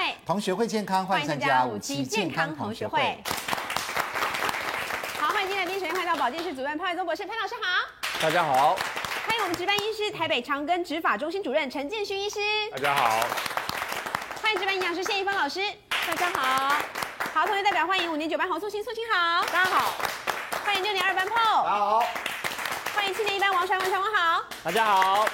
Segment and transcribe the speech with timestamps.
[0.00, 3.22] 会，同学会健康，欢迎参加五期健康同学会。
[5.18, 7.86] 好，欢迎今天的第一时间快到保健室主任潘伟宗博士，潘老师好。
[8.22, 8.74] 大家好。
[9.26, 12.40] 欢迎我们值班医师台北长庚执法中心主任陈建勋医师。
[12.72, 13.20] 大家好。
[14.42, 15.60] 欢迎值班营养师谢一峰老师。
[16.06, 16.74] 大家好。
[17.34, 19.44] 好，同学代表欢迎五年九班侯素卿，素卿好。
[19.52, 19.92] 大家好。
[20.64, 21.64] 欢迎六年二班 Paul。
[21.64, 22.02] 大家好。
[22.94, 24.42] 欢迎七年一班王传文，传文好。
[24.64, 25.28] 大家好。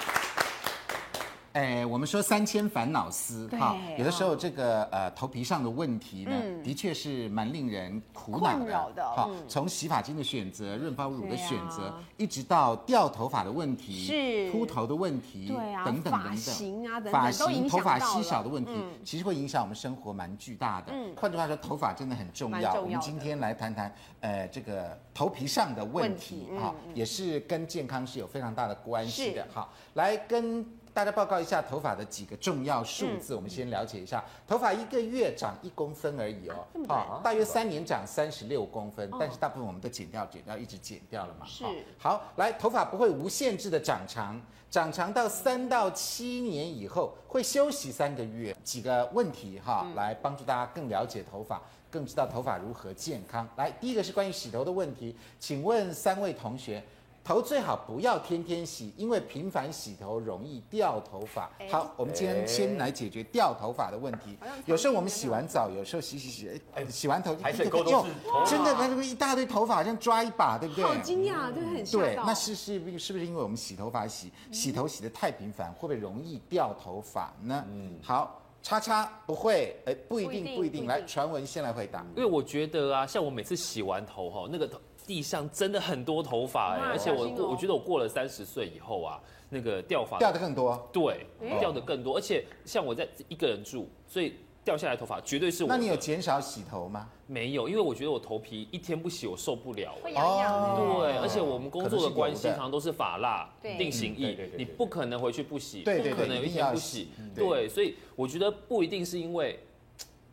[1.56, 8.58] 哎，我们说三千烦恼丝哈，有的时候这个呃头皮上的问题呢，嗯、的确是蛮令人苦恼
[8.90, 9.02] 的。
[9.16, 20.92] 好，从洗发精的选择、润发乳的选择，啊、一直到掉头发的问题、是秃头的问题，对啊，等等等等，发型啊等等，发型、头发稀少的问题，嗯、其实会影响我们生活蛮巨大的。
[20.92, 22.70] 嗯，换句话说，头发真的很重要。
[22.74, 29.46] 重要我们今天来谈谈呃这个头皮上的问题哈，嗯、也是跟健康是有非常大的关系的。
[29.50, 30.62] 好，来跟。
[30.96, 34.24] 大家报告一下头发的几个重要数字，嗯、我们先了解一下。
[34.48, 41.44] 头发一个月长一公分而已哦，啊，大约三年长三十六公分，哦、但是大部分我们都剪掉，剪掉，一直剪掉了嘛。
[41.44, 41.66] 是。
[41.98, 48.56] 好，来，头发不会无限制的长长，长长到三到七年以后会休息三个月。
[48.64, 53.46] 几个问题哈，嗯、来帮助大家更了解头发，更知道头发如何健康。
[53.56, 56.82] 来，第一个是关于洗头的问题，请问三位同学。
[57.26, 61.50] 头最好不要天天洗，因为频繁洗头容易掉头发。
[61.68, 64.38] 好，我们今天先来解决掉头发的问题。
[64.64, 68.06] 有时候我们洗完澡，有时候洗洗洗，哎，洗完头就一个又
[68.46, 70.84] 真的，那这个一大堆头发，好像抓一把，对不对？
[70.84, 71.84] 好惊讶，对，很。
[71.86, 77.64] 对，那是是不是是不是因为我们洗头发洗洗头洗的太频繁，会不会容易掉头发呢？
[77.68, 80.86] 嗯，好，叉叉不会，哎，不一定，不一定。
[80.86, 82.06] 来，传闻先来回答。
[82.14, 84.78] 因为我觉得啊，像我每次洗完头哈，那个头。
[85.06, 89.20] 地上真的很多头发哎，而且我过，我觉得我过了三十岁以后啊，
[89.50, 91.26] 那个掉发掉的更多，对，
[91.60, 95.68] 掉的更多，而且像我在一个人住，所以掉下来头发绝对是我。
[95.68, 97.08] 那你有减少洗头吗？
[97.28, 99.94] 没有，因为我觉得我头皮一天不洗我受不了。
[100.02, 100.76] 会痒痒。
[100.76, 107.10] 对，而且我们工作的关系，常常都是发蜡定型液，你不可能回去不洗，不可能有一天不洗。
[107.34, 109.58] 对，所以我觉得不一定是因为，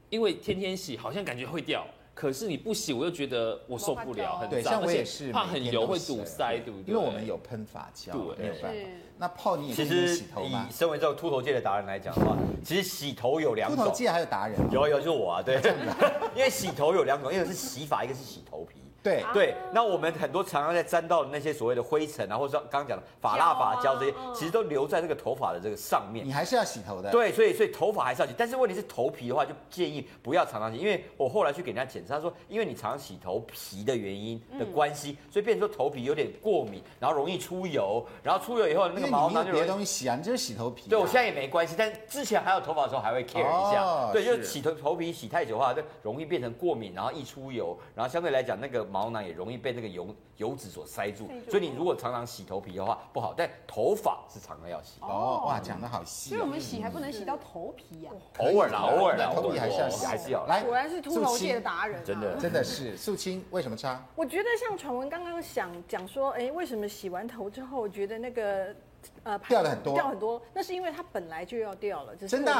[0.09, 1.85] 因为天天洗好像感觉会掉。
[2.13, 6.93] 可是你不洗，我又觉得我受不了，很脏，对，像我也是怕很油会堵塞，对不对？
[6.93, 8.89] 因为我们有喷发胶，对，没有办法。
[9.17, 10.43] 那泡你其实洗头？
[10.43, 13.77] 以身为这个秃头界的达人来讲的话，其实洗头有两种。
[13.77, 14.59] 秃头界还有达人？
[14.71, 15.55] 有有，就是我啊，对。
[16.35, 18.82] 因为洗头有两种，一个是洗发，一个是洗头皮。
[19.03, 26.25] 对对，那我们很多常常在沾到的那些所谓的灰尘啊，或者说刚刚讲的发蜡、发胶这些，其实都留在这个头发的这个上面。
[26.25, 27.11] 你还是要洗头的。
[27.11, 40.89] 对，所以所以头发还是要洗，但是问题是头皮的话，就建议不要常常洗，因为我后来去给人家检查，他说因为你常常洗头皮的原因的关系，所以变成说头皮有点过敏，然后容易出油，然后出油以后那个毛囊就别的东西洗啊，你就是洗头皮。
[40.89, 44.11] 对，我现在也没关系，但之前还有头发的时候还会 care 一下。
[44.13, 49.73] 对，就是洗头头皮洗太久的话，就容易变成过敏，然后易出油，然后相对来讲那个毛囊也容易被。
[49.73, 54.99] 那个油油脂所塞住，所以你如果常常洗头皮的话不好，但头发是常常要洗。
[55.01, 56.29] 哦，哇，讲的好细。
[56.29, 58.11] 所以我们洗还不能洗到头皮呀？
[58.37, 60.45] 偶尔啦，偶尔啦，头皮还是要洗，还是要。
[60.45, 62.95] 来，果然是秃头界的达人，真的，真的是。
[62.95, 63.99] 素清为什么差？
[64.15, 68.75] 我觉得像传文刚刚想讲说，哎，为什么洗完头之后觉得那个。
[69.23, 72.51] 呃，掉了很多，掉很多，那是因为它本来就要掉了，真的。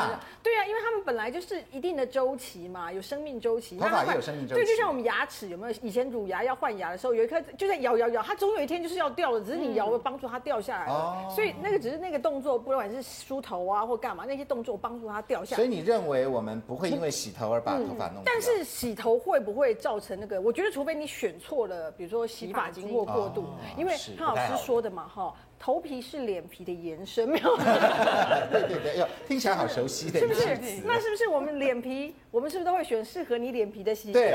[0.42, 3.78] 对啊，因为他们本来就是一定的周期嘛，有生命周期。
[3.78, 4.62] 头发也有生命周期。
[4.62, 5.74] 对，就像我们牙齿有没有？
[5.81, 11.30] 以前乳牙要换牙的时候，有一颗就在咬咬咬，它总有一天就是要掉了，只是你摇了帮助它掉下来了。
[11.30, 15.58] 所以那个只是那个动作，不管是梳头啊或干嘛，那些动作帮助它掉下来。
[15.58, 18.25] 所以你认为我们不会因为洗头而把头发弄掉？
[18.25, 20.40] 但是洗头会不会造成那个？
[20.40, 23.46] 我觉得除非你选错了，比如说洗发精或过度，
[23.78, 25.34] 因为潘老师说的嘛，哈。
[25.63, 27.56] 头皮是脸皮的延伸，没有？
[27.56, 30.57] 对 对对，哟，听起来好熟悉的，是不是？
[30.84, 34.12] 那是不是我们脸皮，我们是不是都会选适合你脸皮的洗？
[34.12, 34.31] 对，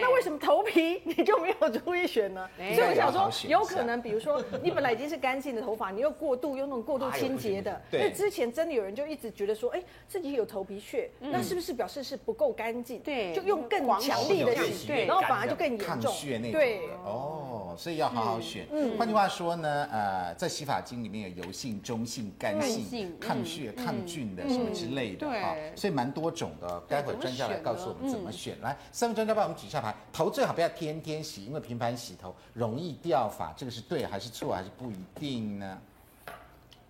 [0.00, 2.48] 那为什么头皮你就没有注意选呢？
[2.56, 13.00] 所以我想说，有可能，比如说你本来已经是干净的头发，你又过度用那种过度清洁的，那之前真的有人就一直觉得说，哎，自己有头皮屑，那是不是表示是不够干净？
[13.00, 16.10] 对，就用更强力的洗，对，然后反而就更严重。
[16.50, 18.66] 对，哦，所以要好好选。
[18.72, 26.80] 嗯，换句话说呢，呃，在洗发精里面有油性、中性、干性、抗屑、抗菌的什么之类的哈，所以蛮多种的。
[26.88, 28.60] 待会专家来告诉我们怎么选。
[28.60, 29.94] 来，三位专家帮我们举下牌。
[30.12, 35.78] 头最好不要天天洗，因为频繁洗头容易掉发，这个是对还是错还是不一定呢？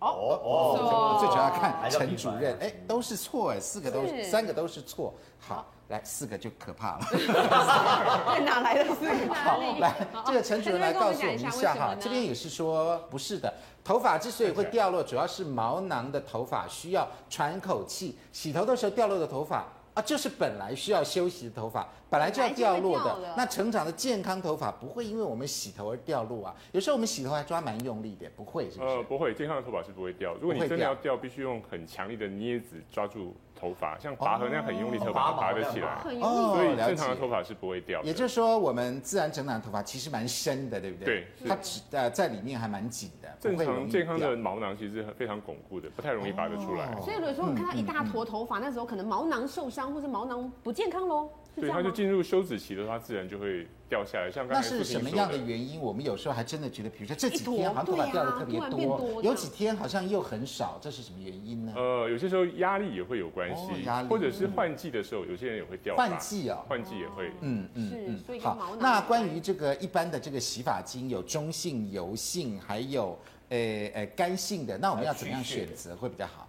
[0.01, 5.15] 哦哦，最主要看陈主任，哎，都是错哎，四个都三个都是错。
[5.39, 7.07] 好，来四个就可怕了。
[8.45, 9.33] 哪来的四个？
[9.33, 9.95] 好，来
[10.27, 13.53] 这个陈主任来告诉我们一下哈，这边也是说不是的，
[13.85, 19.65] 头发之所以会掉落，主要是毛囊的头发需要喘口气，洗头的时候掉落的头发。
[19.95, 23.17] 啊，就是本来需要休息的头发，本来就要掉落的。
[23.37, 26.53] 那成长的健康头发不会因为我们洗头而掉落啊。
[26.73, 28.91] 有时候我们洗头还抓蛮用力的，不会是不是？
[28.91, 30.35] 呃，不会，健康的头发是不会掉。
[30.41, 33.37] 如果你真的要掉，必须用很强力的镊子抓住。
[33.65, 38.03] 头发像拔河那样很用力，头发拔得起来，所以正常的头发是不会掉。
[38.03, 41.27] 也就是说，我们自然整染的头发其实蛮深的，对不对？
[41.41, 43.29] 对，它只呃在里面还蛮紧的。
[43.41, 46.95] 正常健康的毛囊其实非常巩固的，不太容易拔得出来。
[47.01, 51.31] 所以有时候我们看到一大坨头发，那时候可能毛囊受伤或者毛囊不健康喽。
[51.57, 54.31] 对，它就进入休止期的话，自然就会掉下来。
[54.31, 55.81] 像刚才那是什么样的原因？
[55.81, 61.73] 我们有时候还真的觉得，比如说这几天好像头发掉的特别多，有几天好像又很少，这是什么原因呢？
[61.77, 65.95] 呃，有些时候压力也会有关系，压力，或者是换季的时候，有些人也会掉。
[65.95, 67.31] 换季啊，换季也会。
[67.41, 68.41] 嗯嗯嗯。
[68.41, 73.17] 好，那关于这个一般的这个洗发精，有中性、油性，还有
[73.51, 73.59] 呃
[73.95, 76.49] 呃干性的，那我们要怎么样选择会比较好？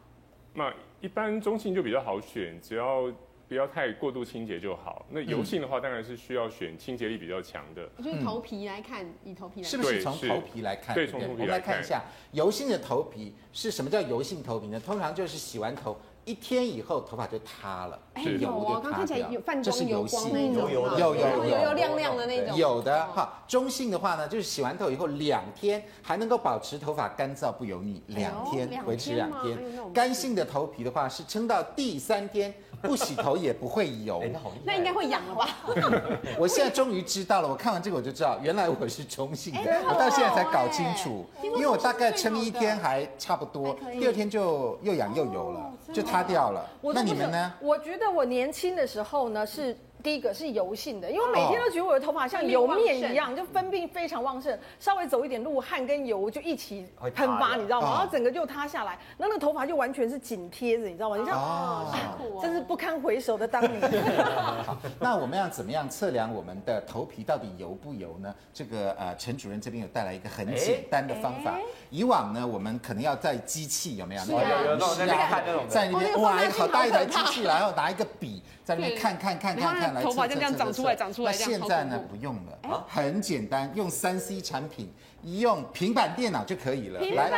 [0.53, 3.11] 那一般中性就比较好选，只要。
[3.47, 5.05] 不要太过度清洁就好。
[5.09, 7.87] 那油性的话，当然是需要选清洁力比较强的。
[7.97, 10.95] 就是头皮来看，以头皮来看，是不是从头皮来看？
[10.95, 11.41] 对，从头皮来看。
[11.41, 14.79] 我们来看一下油性的头皮是什么叫油性头皮呢？
[14.79, 15.97] 通常就是洗完头。
[16.25, 22.57] 一天以后头发就塌了，是有哦，刚看起来有泛光油光那种，有有有有亮亮的那种。
[22.57, 29.55] 有的哈，中性的话呢，就是洗完头以后两天还能够保持头发干燥不油腻，两天维持两天。
[29.93, 32.51] 干性的头皮的话是撑到第三天
[32.81, 34.23] 不洗头也不会油，
[34.63, 35.49] 那应该会痒了吧？
[36.39, 46.03] 我现在终于知道了，我看完这个我就知道，原来我是中性的，我到现在才搞清楚，因为我大概撑一天还差不多，第二天就又痒又油了，就。
[46.15, 47.53] 擦掉了，那你们呢？
[47.59, 49.75] 我觉得我年轻的时候呢是。
[50.05, 56.85] 第一个是油性的，因为每天都觉得我的头发像油面一样，就分泌非常旺盛，稍微走一点路，汗跟油就一起
[57.15, 57.87] 喷发，你知道吗？
[57.89, 61.17] 然后整个就塌下来，那那个头发就完全是紧贴着，你知道吗？
[61.17, 63.81] 你像哦，辛苦，真是不堪回首的当年。
[64.63, 68.31] 好，那我们要怎么样测量我们的头皮到底油不油呢？
[68.53, 71.57] 这个呃，陈主任这边有带来一个很简单的方法。
[71.89, 74.21] 以往呢，我们可能要在机器，有没有？
[74.25, 80.03] 有有那种在那看那种，在那边哇， 好大一台机器， 然后拿一个笔在那边看看看看看。
[80.03, 81.31] 头发就这样长出来，长出来。
[81.31, 81.97] 那现在呢？
[82.09, 84.91] 不用了，很简单，用三 C 产品，
[85.21, 86.99] 一用平板电脑就可以了。
[86.99, 87.31] 平板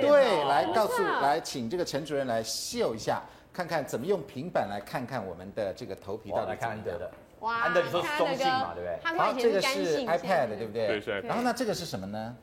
[0.00, 3.22] 对，来告诉，来请这个陈主任来秀一下，
[3.52, 6.54] 看看怎么用平板来看看我们的这个头皮到底。
[6.56, 7.10] 看安德的，
[7.40, 9.18] 哇，安德你说是中性嘛，对不对？
[9.18, 10.86] 好，这个是 iPad，对不对？
[10.88, 11.26] 对，是 iPad。
[11.26, 12.36] 然后那这个是什么呢？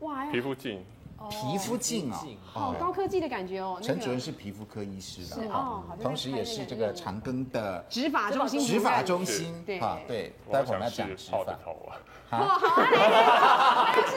[0.00, 0.84] 哇，皮肤镜。
[1.30, 3.78] 皮肤镜啊，好高科技的感觉哦。
[3.82, 8.60] 陈主任是皮肤科医师的，哦，同时也是这个长庚的植发中心。
[8.60, 11.38] 植发中心，对，对，待会儿我们要讲植发。
[11.38, 11.56] 哇，
[12.30, 12.58] 好，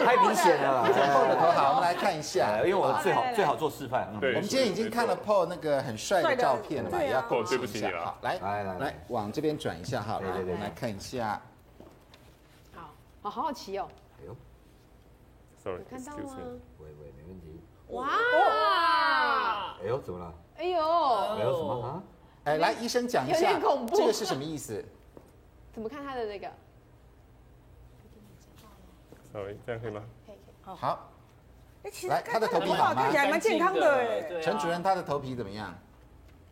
[0.03, 0.83] 太明显了。
[0.87, 4.11] Paul 的头好，我们来看一下，因为我最好最好做示范。
[4.19, 8.05] 对，我们今天已经看了 Paul 那个很帅的照片了嘛，也要过对不起你了。
[8.05, 11.39] 好，来来来来，往这边转一下哈，对对对，我们来看一下。
[12.73, 12.89] 好，
[13.21, 13.87] 好好奇哦。
[14.19, 14.35] 哎呦
[15.63, 16.37] ，sorry，看到吗？
[17.15, 17.61] 没问题。
[17.89, 18.07] 哇！
[19.81, 20.33] 哎呦，怎么了？
[20.57, 20.79] 哎呦！
[20.79, 22.03] 哎呦什么啊？
[22.45, 23.59] 哎，来，医生讲一下，
[23.93, 24.83] 这个是什么意思？
[25.71, 26.47] 怎么看他的这个？
[29.31, 30.01] 稍微这样可以吗？
[30.25, 30.75] 可以可以。
[30.75, 31.09] 好。
[32.09, 33.01] 来，他的头皮好吗？
[33.03, 34.41] 看起来蛮健康的哎。
[34.41, 35.73] 陈主任，他的头皮怎么样？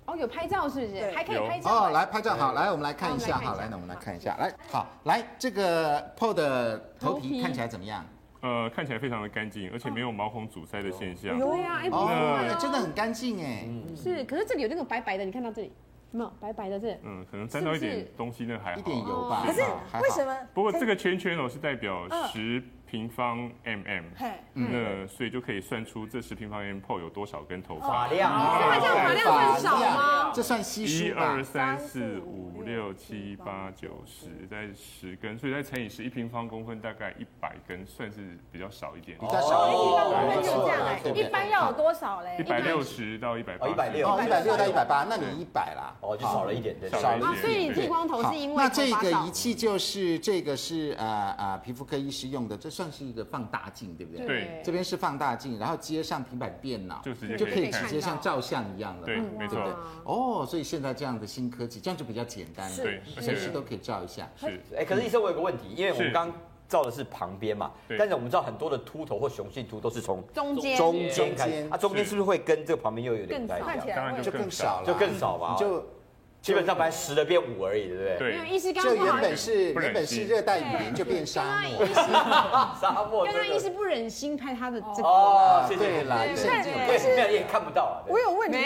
[0.06, 1.12] 哦，有拍照是不是？
[1.12, 1.88] 还可以拍照。
[1.88, 8.06] 哦，来拍照好，来我们来看一下好，来，那我们来看一下，来，好，来这个 Paul 的头皮看起来怎么样？
[8.46, 11.36] 呃，看起来非常的干净，而且没有毛孔阻塞的现象。
[11.36, 13.68] 有呀，哎，哦，真的很干净哎。
[13.96, 15.72] 是，可是这里有那种白白的，你看到这里
[16.12, 16.96] 有没有白白的这？
[17.04, 18.80] 嗯，可能沾到一点东西，那还好。
[18.80, 19.44] 一点油吧。
[19.48, 20.38] 可是为什么？
[20.54, 22.62] 不过这个圈圈哦，是代表十。
[22.90, 24.04] 平方 mm，
[24.54, 27.88] 那所以就可以算出这十平方 mm 有多少根头发。
[27.88, 30.32] 发量，它这样发量很少吗？
[30.34, 31.22] 这算稀疏吧？
[31.22, 39.18] 一二三四五六七八九十，在十根，所以再乘以十，一平方公分大概一百根，算是比较少一点。
[39.20, 41.16] 比较少一点，没错。
[41.16, 42.38] 一般要有多少嘞？
[42.40, 43.68] 一百六十到一百八。
[43.68, 45.96] 一百六，一百六到一百八，那你一百啦。
[46.02, 47.36] 哦，就少了一点，少了一点。
[47.42, 54.26] 所以剃光头是因为那这个仪器就是这个是呃呃皮肤科医师用的，这算是一个放大镜，对不对？
[54.26, 59.06] 对，这边是放大镜，然后接上平板电脑，就就可以直接像照相一样了。
[59.06, 59.58] 对，没错。
[60.04, 64.30] 哦，所以现在这样的新科技，这样就比较简单了，对，随时都可以照一下。
[64.36, 66.30] 是，哎，可是医生，我有个问题，因为我们刚
[66.68, 73.66] 照的是旁边嘛，但是我们知道很多的秃头或雄性秃都是从中间中间开，它中间是不是会跟这个旁边又有点不一样？
[73.96, 75.82] 当然就更少了，就更少吧，就。
[76.46, 78.18] 基本上本来十的变五而已，对不对？
[78.20, 78.32] 对。
[78.34, 81.84] 没有，医师刚刚原本是原本是热带雨林，就变沙漠。
[82.80, 83.26] 沙漠。
[83.26, 85.10] 刚刚医师不忍心拍他的这个。
[85.10, 88.06] 哦，对啦，对，对，没有也看不到啊。
[88.08, 88.60] 我有问题，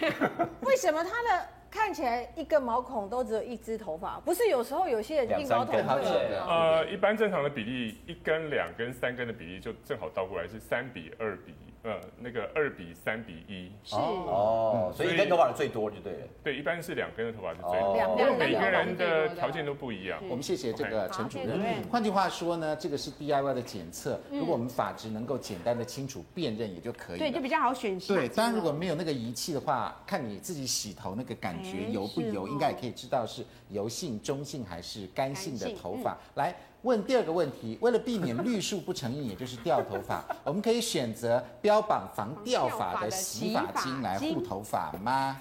[0.00, 0.30] 就是
[0.64, 4.18] 为什么他的看起来一个毛孔都只有一只头发？
[4.24, 6.40] 不是有时候有些人硬毛头会有。
[6.48, 11.54] 呃，一般正常的比例，一根、两根、三根的比例就正好倒过来是三比二比。
[11.86, 16.18] 呃，那个二比三比一是哦，所以一根头发的最多就对了。
[16.42, 20.18] 对，一般是两根的头发是最多，因为每个人的条件都不一样。
[20.28, 21.60] 我们谢谢这个陈主任。
[21.88, 27.20] 换句话说呢，这个是 DIY 的检测，如果我们发质能够简单的清楚辨认，也就可以。
[27.20, 27.96] 对，就比较好选。
[28.00, 36.18] 对，当然如果没有那个仪器的话，看你自己洗头那个感觉油不油，应该也可以知道是油性、中性还是干性的头发。
[36.34, 36.52] 来。
[36.82, 45.40] 问第二个问题，为了避免绿树不成荫，也就是掉头发， 我们可以选择标榜防掉发的洗发精来护头发吗？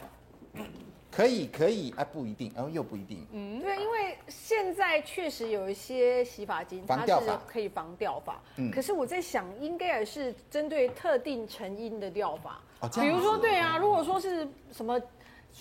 [1.12, 3.26] 可以，可以，啊，不一定，哦，又不一定。
[3.32, 7.14] 嗯，对，因为现在确实有一些洗发精，它是
[7.48, 8.42] 可以防掉发。
[8.58, 12.60] 嗯，可是我在想，应该也是针对特定成因的掉发。
[12.82, 15.00] 哦，比如说，对啊，如果说是什么。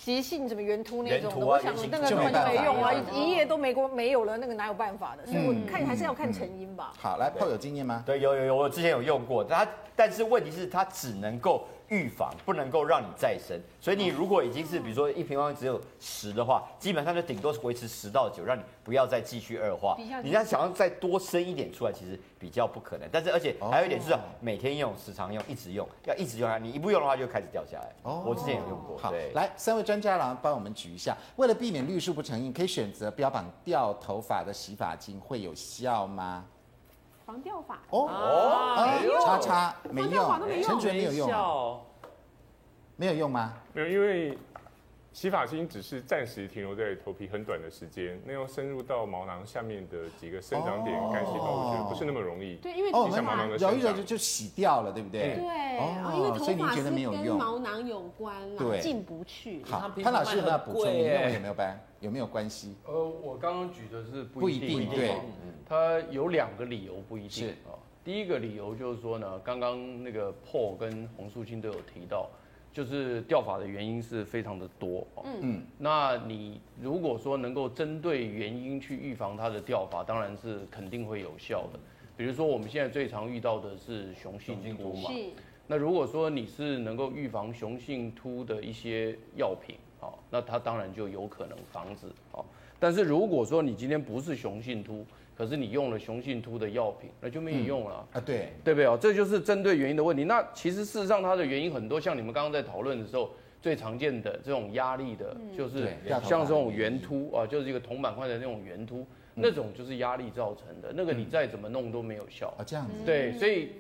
[0.03, 5.25] 急性什么原突那种的，我想那个根本就没用啊，一夜都没过没有了，那个哪有办法的？
[5.25, 6.93] 所以我看还是要看成因吧。
[6.99, 8.03] 好，来，泡有经验吗？
[8.05, 11.65] 对，有有有，我之前有用过，它但是问题是它只能够。
[11.89, 19.97] 预防不能够让你再生，所以你如果已经是比如说一平方米只有十的话，基本上就顶多是维持十到九，让你不要再继续恶化。
[20.23, 23.09] 你要想要再多生一点出来，其实比较不可能。
[23.13, 26.59] 但是而且还有一点是，每天用、时常用、一直用，要一直用它！
[26.59, 27.93] 你一不用的话，就开始掉下来。
[28.03, 28.97] 哦，我之前有用过。
[28.97, 36.45] 好，来三位专家来帮我们举一下，为了避免绿树不成荫，可以选择标榜掉头发的洗发精会有效吗？
[37.27, 37.79] 防掉法。
[37.91, 41.81] 哦哦，叉叉没用，陈主任没有用，
[42.97, 43.55] 没有用吗？
[43.73, 44.39] 没有，因为
[45.15, 52.57] 洗发精只是暂时停留在头皮很短的时间，那要深入到毛囊下面的几个生长点干细胞，我觉得不是那么容易。
[52.57, 55.37] 对，因为哦，毛囊揉一揉就就洗掉了，对不对？
[55.37, 59.63] 对，哦，因为头发是跟毛囊有关，对，进不去。
[59.63, 60.93] 好，潘老师有没有补充？
[60.93, 61.81] 你认为有没有关？
[62.01, 62.75] 有没有关系？
[62.85, 65.15] 呃，我刚刚举的是不一定，对。
[65.65, 67.79] 它有两个理由不一定啊。
[68.05, 72.29] 第一个理由就是说呢，刚刚那个 Paul 跟洪素卿都有提到，
[72.75, 75.07] 就是掉法的原因是非常的多。
[75.25, 81.79] 嗯嗯，那你如果说能够针对原因去预防它的掉法，当然是肯定会有效的。
[82.17, 85.11] 比如说我们现在最常遇到的是雄性秃嘛，
[85.67, 92.07] 那如果说你是能够预防雄性秃的一些药品，好，那它当然就有可能防止。
[92.31, 92.45] 好，
[92.79, 98.23] 但是如果说你今天不是雄性秃，可是你用了雄性突的药品，那就没有用了、嗯、啊！
[98.25, 98.97] 对，对不对哦？
[99.01, 100.25] 这就是针对原因的问题。
[100.25, 105.89] 那其实事实上它的原因很多，像你们刚刚在讨论的时候，最常见的这种压力的，就是
[106.23, 110.93] 像这种圆秃啊，就是一个铜板块的那种圆秃，那种就是压力造成的。
[110.95, 112.63] 那个你再怎么弄都没有效啊。
[112.65, 112.93] 这样子。
[113.05, 113.71] 对，所以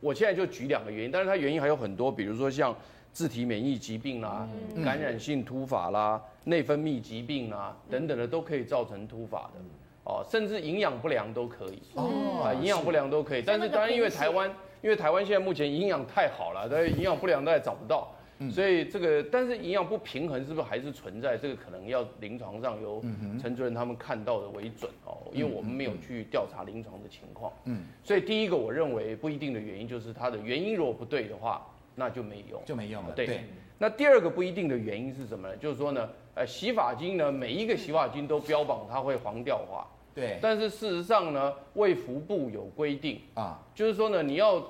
[0.00, 2.74] 我现在就举两个原因，但是它原因还有很多，比如说像
[3.12, 4.48] 自体免疫疾病啦、
[4.84, 9.60] 感染性突发啦、内分泌疾病啦等等的，都可以造成突发的。
[10.04, 11.82] 哦，甚至营养不良都可以。
[11.94, 14.50] 哦，啊，营养不良都可以，但是当然因为台湾，
[14.82, 18.14] 因为台湾现在目前营养太好了，但是营养不良都还找不到，
[18.50, 21.38] 所以这个但是营养不平衡是不是还是存在？
[21.38, 23.02] 这个可能要临床上由
[23.40, 33.40] 陈主任他们看到的为准哦，因为我们没有去调查临床的情况，嗯，所以第一个我认为不一定的原因就是它的原因如果不对的话，那就没用，就没用了，对。
[33.78, 35.56] 那第二个不一定的原因是什么呢？
[35.56, 39.84] 就是说呢，呃，洗发精呢，每一个洗发精都标榜它会黄掉发。
[40.14, 44.62] 对，但是事实上呢，卫福部有规定啊，就是说呢，你要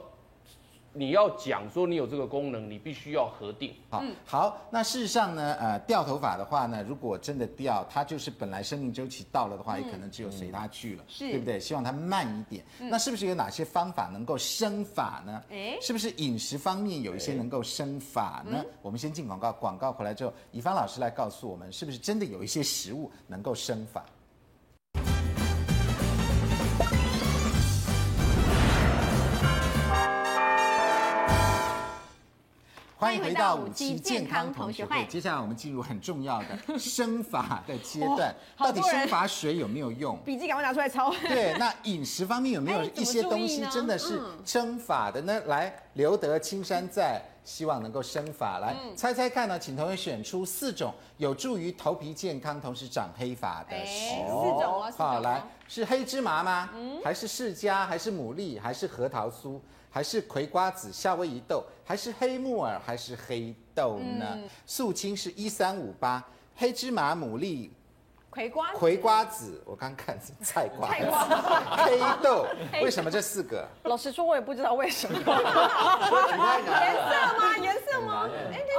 [0.96, 3.74] 你要讲说你有这个功能，你必须要核定。
[3.90, 11.58] 好，好，那事实上呢，呃，掉头发的话呢，如果真的掉，它就是本来生命周期到了的话，也可能只有随它去了，是，对不对？
[11.58, 12.64] 希望它慢一点。
[12.78, 15.42] 那是不是有哪些方法能够生发呢？
[15.50, 18.64] 哎，是不是饮食方面有一些能够生发呢？
[18.80, 24.04] 我们先进广告，广告回来之后，以芳老师来告诉我们，是不是真的有一些食物能够生发？
[33.04, 35.04] 欢迎回到五期健康同学会。
[35.04, 40.18] 接下来我们进入很重要的生发的阶段， 到底生发水有没有用？
[40.24, 41.12] 笔记赶快拿出来抄。
[41.28, 45.38] 对，那饮食方面有没有一些东西真的是生发的呢？
[45.44, 48.58] 来，留得青山在，希望能够生发。
[48.58, 49.58] 来、嗯、猜猜看呢？
[49.58, 54.56] 请同学选出四种有助于头皮健康，同时长黑发的食物。
[54.56, 56.70] 四种啊，好，来是黑芝麻吗？
[56.74, 57.84] 嗯、还是释迦？
[57.84, 58.58] 还是牡蛎？
[58.58, 59.60] 还是核桃酥？
[59.94, 61.64] 还是葵瓜子、夏威夷豆？
[61.84, 62.80] 还是黑木耳？
[62.84, 64.26] 还是黑豆呢？
[64.32, 66.20] 嗯、素青是一三五八，
[66.56, 67.70] 黑芝麻、牡蛎。
[68.28, 71.24] 葵瓜葵瓜子，我刚看是菜瓜，菜瓜
[71.86, 72.44] 黑豆，
[72.82, 73.64] 为什么这四个？
[73.84, 75.16] 老实说，我也不知道为什么。
[75.22, 75.24] 颜
[76.96, 77.56] 色吗？
[77.62, 78.28] 颜色吗？
[78.52, 78.74] 哎，对，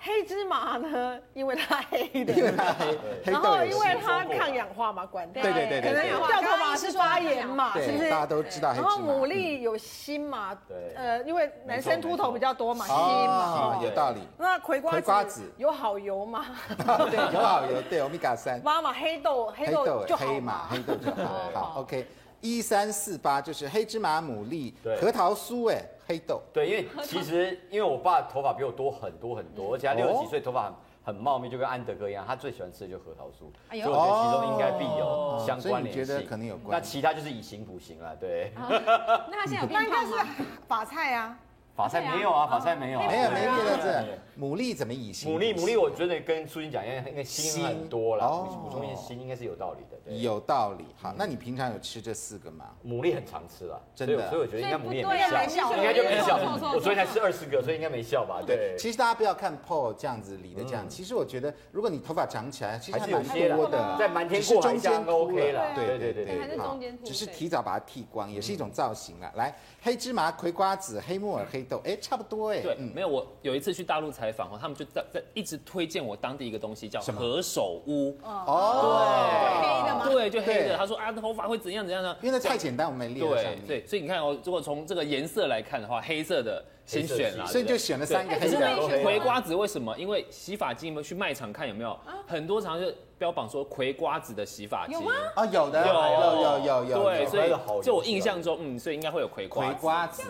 [0.00, 1.18] 黑芝麻呢？
[1.32, 2.98] 因为它黑的，因为它黑。
[3.24, 8.10] 然后因为它抗氧化嘛，管对对对，可能有掉头发是发炎嘛，是不是？
[8.10, 8.72] 大家都知道。
[8.72, 14.20] 然后牡蛎有锌嘛，对，呃，因为男生秃头比较多嘛，锌嘛，有道理。
[14.38, 16.44] 那葵瓜子有好油吗？
[17.10, 18.60] 对，有好油，对，欧米伽三。
[18.62, 21.30] 妈妈，黑豆，黑豆就黑嘛，黑豆就好。
[21.54, 22.06] 好，OK，
[22.44, 25.82] 一三四八就是黑芝麻、牡蛎、核桃酥，哎。
[26.06, 30.70] 黑豆对，因为其实因为我爸头发比我多很多很多，而且他六十几岁头发
[31.02, 36.04] 很茂密，就跟安德哥一样，他最喜欢吃的就是核桃酥，所以我觉得其中应该必有相关联性。
[36.04, 36.78] 觉得可能有关。
[36.78, 38.52] 那其他就是以形补形了，对。
[38.54, 40.26] 那他现在有变胖吗？
[40.68, 41.38] 法菜啊。
[41.74, 44.18] 法菜没有啊，法菜没有，没有没列在这。
[44.38, 45.32] 牡蛎怎么以心？
[45.32, 48.26] 牡蛎牡蛎，我觉得跟苏欣讲一样，应该心很多了，
[48.62, 50.14] 补充一些心应该是有道理的。
[50.16, 50.84] 有道理。
[51.00, 52.66] 好，那你平常有吃这四个吗？
[52.84, 56.38] 牡蛎很常吃了，真的，所以我觉得应该牡蛎也没效，应该就没效。
[56.74, 58.42] 我昨天才吃二十个，所以应该没效吧？
[58.46, 58.74] 对。
[58.78, 63.22] 其实大家不要看 Paul 这样子理的这样，其实我觉得如果你头发长起来，其实还蛮
[63.56, 65.74] 多的，在满天过海中都 OK 了。
[65.74, 69.32] 对对对对，还是中间只是提早把它剃光，也是一种造型了。
[69.36, 69.54] 来。
[69.80, 72.62] 黑芝麻、葵瓜子、黑木耳、黑豆，哎，差不多哎。
[72.62, 78.16] 对，没有我有一次去大陆采访，他们就在在一直推荐我当地一个东西叫何首乌。
[78.22, 80.08] 哦，对，黑的吗？
[80.08, 80.76] 对，就黑的。
[80.76, 82.16] 他说啊，头发会怎样怎样呢？
[82.22, 83.60] 因为那太简单，我没列上面。
[83.66, 89.02] 对对，所以你看哦，如果从这个颜色来看的话，黑色的先选了，所以就选了三个黑的。
[89.02, 89.94] 葵瓜子为什么？
[89.98, 94.98] 因为洗发精，我们去卖场看有没有很多常就标榜说葵瓜子的洗发精。
[94.98, 95.12] 有吗？
[95.34, 97.04] 啊，有的，有有有有有。
[97.04, 97.52] 对，所以
[97.82, 99.66] 就我印象中，嗯，所以应该会有葵瓜。
[99.66, 100.22] 葵瓜子，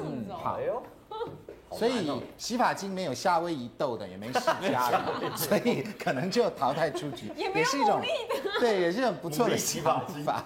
[0.42, 0.58] 好。
[1.76, 5.00] 所以洗发精没有夏威夷豆的，也没释迦的，
[5.36, 7.30] 所以可能就淘汰出局。
[7.36, 8.00] 也是一种
[8.60, 10.44] 对，也是一种不错的洗发法。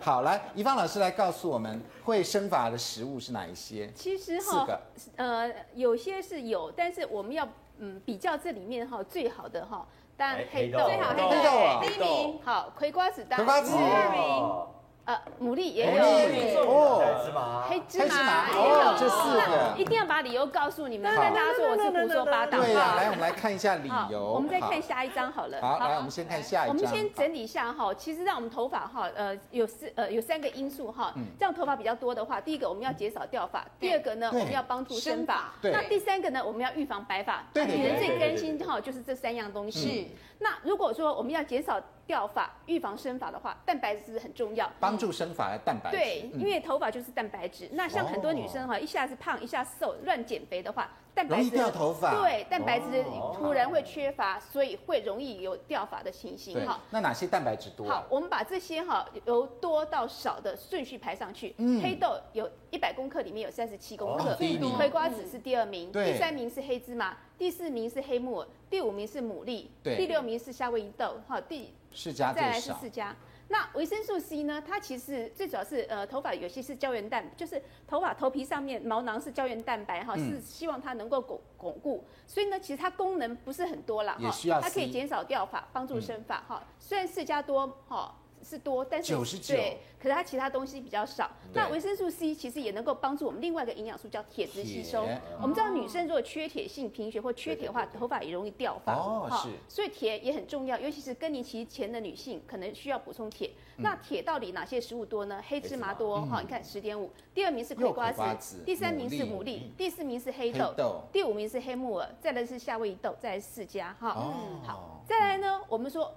[0.00, 3.90] 好，来，一芳老师来告诉我们，会生发的食物是哪一些？
[3.94, 4.80] 其实哈，
[5.16, 7.46] 呃，有些是有，但是我们要
[7.78, 10.78] 嗯比较这里面哈最好的哈，当然黑豆。
[10.84, 11.86] 最好，黑豆。
[11.86, 14.77] 第一名，好，葵瓜子当然第二名。
[15.08, 16.70] 呃，牡蛎也有。
[16.70, 18.50] 哦，黑芝麻，黑芝麻。
[18.52, 19.74] 哦，这四个。
[19.78, 22.58] 一定要把理由告诉你们，不然大家说我是胡说八道。
[22.58, 24.22] 对呀，来，我们来看一下理由。
[24.22, 25.58] 我们再看下一张好了。
[25.62, 26.68] 好，来，我们先看下一张。
[26.68, 37.44] 我们先整理一下哈，其实让我们头发哈，呃，有四呃有三个因素哈，这样头发比较多的话，第一个我们要减少掉发，第二个呢我们要帮助生发，那第三个呢我们要预防白发。
[37.54, 40.14] 女人最担心哈就是这三样东西。
[40.38, 45.96] 那如果说我们要减少掉发、预防生发的话，蛋白质很重要，帮助生发的蛋白质。
[45.96, 47.68] 对，因为头发就是蛋白质。
[47.72, 52.14] 那像很多女生哈，一下子胖，一下子瘦，乱减肥的话，蛋白质掉头发。
[52.22, 53.04] 对，蛋白质
[53.34, 56.80] 突然会缺乏，所以会容易有掉发的情形哈。
[56.90, 57.88] 那哪些蛋白质多？
[57.88, 61.54] 好，我们把这些哈由多到少的顺序排上去。
[61.58, 64.36] 嗯，黑豆有一百公克，里面有三十七公克。
[64.76, 71.74] 葵瓜子是第二名，第三名是黑芝麻，第四名是黑木耳，第五名是牡蛎，第六名是夏威夷豆，哈，第。
[71.90, 73.12] 释迦再来是释迦，
[73.48, 74.62] 那维生素 C 呢？
[74.66, 86.62] 它其实最主要是呃，头发有些是胶原蛋，就是头发头皮上面毛囊是胶原蛋白哈，是希望它能够巩巩固，所以呢，其实它功能不是很多啦哈，它可以减少掉发，帮助生发哈。
[86.78, 88.14] 虽然释迦多哈。
[88.48, 89.12] 是多，但是
[89.46, 91.30] 对，可是它其他东西比较少。
[91.52, 95.06] 那维生素 C 其实也能够帮助我们另外一个营养素叫铁质吸收。
[95.40, 98.94] 我们知道女生如果缺铁性贫血或缺铁的话，头发也容易掉发。
[98.94, 99.50] 哦，是。
[99.68, 103.50] 所以铁也很重要，尤其是更年期前的女性可能需要补充铁。
[103.76, 105.42] 那铁到底哪些食物多呢？
[105.46, 107.10] 黑芝麻多哈，你看十点五。
[107.34, 114.16] 第二名是葵瓜子，第三名是牡蛎，第四名是黑豆，第五名是黑木耳，再来是夏威夷豆，再来是释迦哈。
[114.16, 116.12] 嗯，好，再来呢，我们说。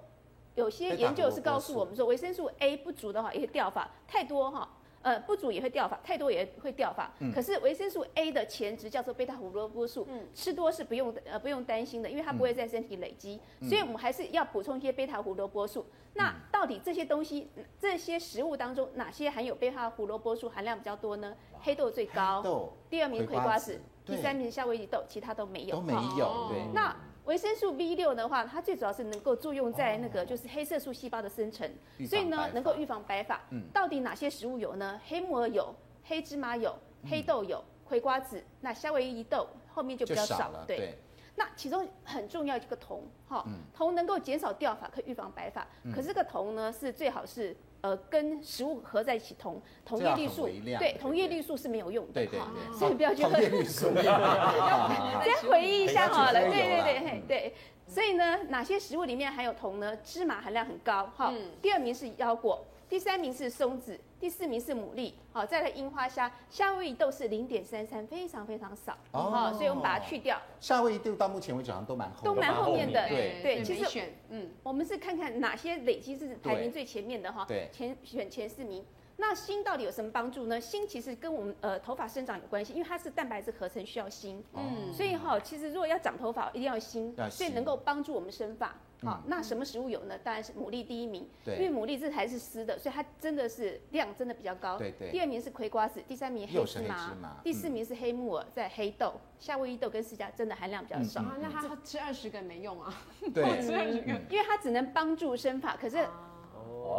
[0.56, 4.68] 有些研究是告诉我们说，维生素 A 不足的话也会掉发，太多哈，
[5.02, 7.12] 呃不足也会掉发，太多也会掉发。
[7.20, 15.86] 嗯、可是维生素 A 的前值叫做贝塔胡萝卜素，嗯、吃多是不用呃不用担心的，因为它不会在身体累积，嗯、所以我们还是要补充一些贝塔胡萝卜素。
[15.90, 21.34] 嗯、那到底这些东西这些食物当中哪些含有贝塔胡萝卜素含量比较多呢？
[21.62, 25.76] 黑豆最高，第二名葵瓜子，第三名夏威夷豆，其他都没有。
[25.78, 26.74] 都没有，对。
[26.74, 31.70] 那维生素 B 六的话，它最主要是能够作用在那个就是黑色素细胞的生成，
[32.08, 33.40] 所以呢能够预防白发。
[33.52, 35.00] 嗯，到底哪些食物有呢？
[35.08, 36.76] 黑木耳有，黑芝麻有，
[37.10, 40.66] 黑豆有，葵瓜子，那夏威夷豆后面就比较少了。
[40.68, 40.98] 对。
[41.34, 45.66] 那其中很重要一个铜，哈，铜能够减少掉发，可以预防白发。
[45.96, 50.48] 可是这个铜呢，是最好是呃跟食物合在一起，同同叶绿素，
[50.80, 53.32] 对，同叶绿素是没有用的，对对对，所以不要去喝。
[53.32, 57.56] 铜叶绿素， 再回忆一下好了，对对对对。
[57.88, 59.98] 所以呢，哪些食物里面含有铜呢？
[59.98, 61.34] 芝麻含量很高，哈。
[61.62, 62.66] 第二名是腰果。
[62.92, 70.38] 第三名是松子，第四名是牡蛎，好，再来樱花虾，夏威夷豆是零点三三，非常非常少，哦，所以我们把它去掉。
[70.60, 78.84] 夏威夷豆到目前为止好像都蛮后，都蛮后面的，对对，其实，嗯，我们是看看哪些累积是排名最前面的哈，对，前选前四名。
[79.16, 80.60] 那锌到底有什么帮助呢？
[80.60, 88.76] 锌其实跟我们呃头发生长有关系，因为它是蛋白质合成需要锌，嗯，所以哈，其实如果要长头发，一定要锌，所以能够帮助我们生发。
[89.04, 90.16] 好，那什么食物有呢？
[90.24, 94.78] 当然是牡蛎第一名，对，因为牡蛎这还是湿的，所以它真的是量真的比较高。
[94.78, 95.10] 对对。
[95.12, 101.24] 第二名是葵瓜子，第三名黑芝麻，第四名是黑木耳，在黑豆、夏威夷豆跟释迦真的含量比较少。
[101.40, 102.94] 那他吃二十个没用啊？
[103.34, 105.98] 对， 吃二十个，因为它只能帮助生发，可是。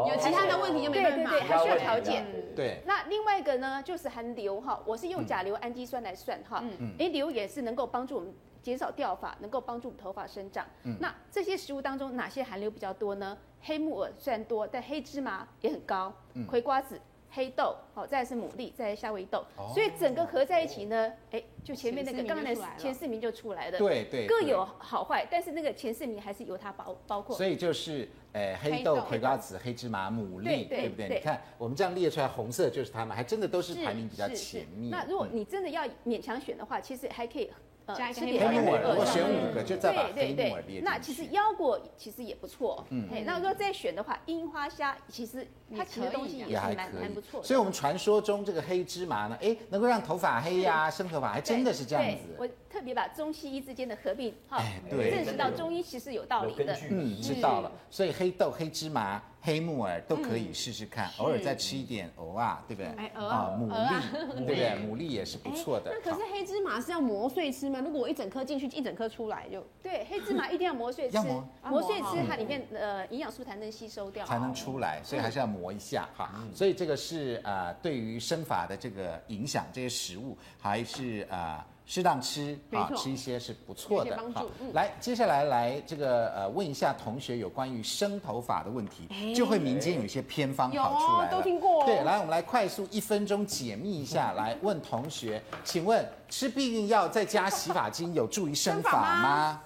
[0.09, 2.25] 有其他的问题就没办法，对对对，还需要调节。
[2.57, 6.61] 对，那另外一个呢，就是含硫哈，我是用甲硫氨基酸来算哈。
[6.63, 6.95] 嗯嗯。
[6.99, 8.33] 哎，硫也是能够帮助我们
[8.63, 10.67] 减少掉发，能够帮助头发生长。
[10.85, 10.97] 嗯。
[11.01, 13.37] 那这些食物当中哪些含硫比较多呢？
[13.61, 16.13] 黑木耳虽然多，但黑芝麻也很高。
[16.35, 16.47] 嗯。
[16.47, 17.01] 葵瓜子。
[17.35, 27.35] 黑豆，好，再来是牡蛎，再来夏威夷豆，所以整个合在一起呢，哎，就前面那个刚刚的前四名就出来了，对对，各有好坏，但是那个前四名还是由它包包括。
[27.35, 31.09] 所以就是，诶，黑豆、葵瓜子、黑芝麻、牡蛎，对不对？
[31.09, 34.91] 你看我们这样列出来，红色就是它们，还真的都是排名比较前面。
[34.91, 37.51] 那如果你真的要勉强选的话，其实还可以。
[37.95, 40.81] 加一个黑木耳，如果选五个，就再把黑木耳列。
[40.81, 42.85] 那其实腰果其实也不错。
[42.91, 47.43] 嗯，那如果再选的话，樱花虾其实它其实东西也还蛮蛮不错。
[47.43, 52.37] 所以，我们传说中这个黑芝麻呢，哎，能够让头发黑呀，生头发，还真的是这样子。
[52.39, 56.77] 我特别把中西医之间的合并，哈，认识到中医其实有道理的。
[56.91, 57.71] 嗯，知道了。
[57.91, 59.23] 所以黑豆、黑芝麻。
[59.45, 63.07] 黑木耳都可以试试看，偶尔再吃一点藕啊，对不对？
[63.09, 64.01] 啊，牡蛎，
[64.35, 64.71] 对不对？
[64.87, 65.93] 牡蛎也是不错的。
[65.93, 67.81] 那可是黑芝麻是要磨碎吃吗？
[67.81, 70.07] 如果我一整颗进去，一整颗出来就 对。
[70.09, 71.19] 黑芝麻一定要磨碎吃，
[71.65, 76.33] 磨碎吃，它里面呃营养素才能吸收掉，才能出来，所以还是要磨一下哈。
[76.55, 81.63] 所以这个是呃对于生法的这个影响，这些食物还是呃。
[81.95, 84.17] 适当吃啊，吃一些是不错的。
[84.35, 91.37] 好，来，接下来来这个呃问一下同学有关于生头发的问题，就会民间有一些偏方跑出来了。
[91.37, 91.85] 都听过。
[91.85, 99.61] 对，来，我们来快速一分钟解密一下，来问同学，请问吃避孕药再加洗发精有助于生发吗？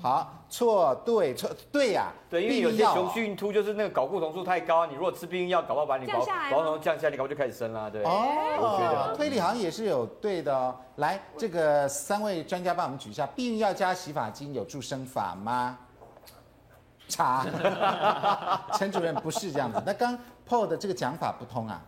[0.00, 0.34] 好。
[0.50, 8.02] 错对错对呀，对，因为有些雄性秃就是那个睾固酮素太高，你如果吃避孕药，搞不好把你睾睾固酮降下来，你搞不好就开始生了，对。
[8.04, 10.74] 哦，推理好像也是有对的哦。
[10.96, 15.76] 来，这个三位专家帮我们举一下，避孕药加洗发精有助生发吗？
[17.08, 17.44] 查，
[18.72, 21.82] 陈主任不是这样子，那刚 Paul 的这个讲法不通啊。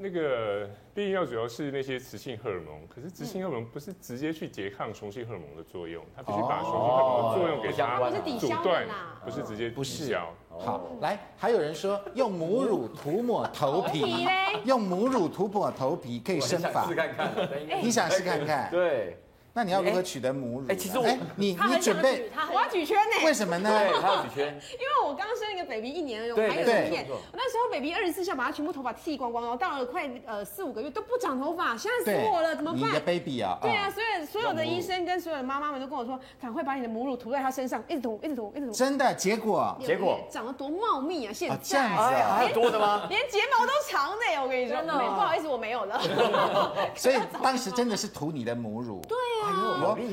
[0.00, 8.86] 那个避孕药主要是那些雌性荷尔蒙，可是雌性荷尔蒙不是直接去拮抗雄性荷尔蒙的作用，它必须把雄性荷尔蒙的作用给它阻断，
[9.24, 10.16] 不是直接不是。
[10.48, 14.26] 好，来，还有人说用母乳涂抹头皮，
[14.64, 17.32] 用母乳涂抹头皮可以生发，试看看，
[17.82, 18.70] 你想试看看？
[18.70, 19.18] 对。
[19.58, 20.66] 那你要如何取得母乳？
[20.68, 23.26] 哎，其实我，你你准备，我要举圈呢。
[23.26, 23.68] 为什么呢？
[23.68, 24.46] 对，他要举圈。
[24.78, 27.04] 因为我刚生一个 baby 一年，我还有影片。
[27.32, 32.88] 那时候 baby 二十四孝把他全部头发剃光光，然后到了快呃四五个月都不长头发，吓死我了，怎么办？
[32.88, 33.58] 你的 baby 啊？
[33.60, 38.72] 对啊，所以所有的医生跟所有的妈妈们都跟我说，赶快把你的母乳涂在他身上，一直涂，一直涂，一直涂。
[38.72, 39.12] 真的？
[39.14, 39.76] 结果？
[39.84, 40.20] 结果？
[40.30, 41.32] 长得多茂密啊！
[41.32, 42.36] 现在这样子啊？
[42.36, 43.08] 还有多的吗？
[43.10, 44.40] 连睫毛都长的呀！
[44.40, 46.00] 我跟你说，真的，不好意思，我没有了。
[46.94, 49.00] 所以当时真的是涂你的母乳。
[49.08, 49.47] 对啊。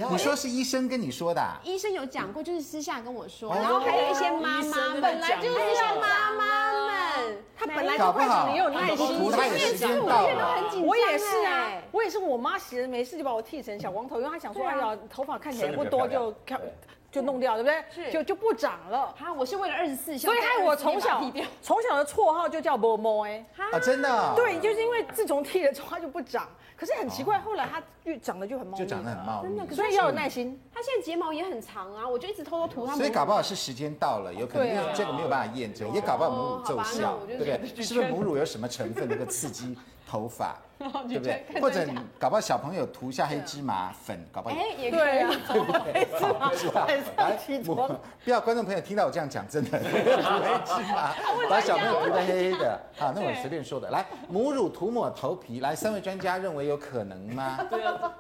[0.10, 1.42] 你说是医生跟你说的？
[1.64, 9.88] 医生有讲过，就是私下跟我说，然后还有一些妈妈，本来就是要妈妈们，她本来就会很有耐心，我也是，
[10.84, 16.60] 我也是啊，我也是，我妈闲着没事就把我剃成小光头，因为她想说，哎呀，头发看起来不多就看
[17.16, 18.06] 就弄掉，对不对？
[18.06, 19.16] 是就就不长了。
[19.18, 21.24] 哈，我是为了二十四孝，所以害我从小
[21.62, 24.34] 从小的绰号就叫波波哎，啊，真的？
[24.36, 26.46] 对，就是因为自从剃了之后它就不长。
[26.76, 29.74] 可是很奇怪，后来它越长得就很茂密，就长得很茂密，真的。
[29.74, 30.60] 所以要有耐心。
[30.74, 32.94] 它现在睫毛也很长啊，我就一直偷偷涂它。
[32.98, 37.62] 所以搞不好是时间到了，有可能这个没有办法验证，也搞不好母乳奏效，对不对？
[37.82, 40.56] 是不是母乳有什么成分能够刺激头发，
[41.08, 41.44] 对不对？
[41.62, 41.86] 或者
[42.20, 46.58] 搞不好小朋友涂下黑芝麻粉，搞不好哎也对啊， 对不对？
[46.58, 46.88] 是吧？
[47.18, 47.38] 来，
[48.24, 51.14] 不要观众朋友听到我这样讲，真的黑芝麻，
[51.50, 53.90] 把小朋友涂的黑黑的 啊，那我随便说的。
[53.90, 57.66] 来，母乳涂抹头皮，来，三位专家认为有可能吗？
[57.70, 58.14] 对啊，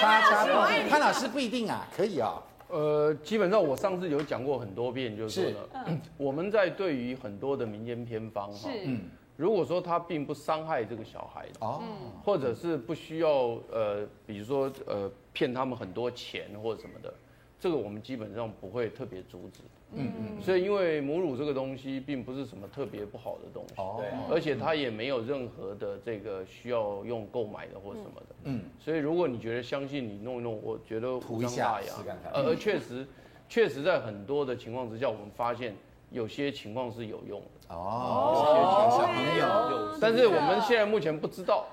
[0.00, 2.42] 叉叉不，潘老师不一定啊，可以哦。
[2.68, 5.52] 呃，基本上我上次有讲过很多遍，就是说
[5.84, 9.02] 呢，我们在对于很多的民间偏方哈，嗯。
[9.42, 11.82] 如果说他并不伤害这个小孩哦，
[12.24, 17.12] 或者是不需要呃，比如说呃骗他们很多钱或者什么的，
[17.58, 19.62] 这个我们基本上不会特别阻止。
[19.94, 20.40] 嗯嗯。
[20.40, 24.00] 所以因为母乳这个东西并不是什么特别不好的东西，哦，
[24.30, 28.36] 而且它也没有任何的这个需要用购买的或什么的。
[28.44, 28.62] 嗯。
[28.78, 31.92] 所以如果你觉得相信你弄一弄，我觉得无伤大雅。
[32.32, 33.04] 呃，而确实，
[33.48, 35.74] 确实在很多的情况之下，我们发现
[36.12, 37.74] 有些情况是有用的。
[37.74, 41.66] 哦，有些小朋友，但是我们现在目前不知道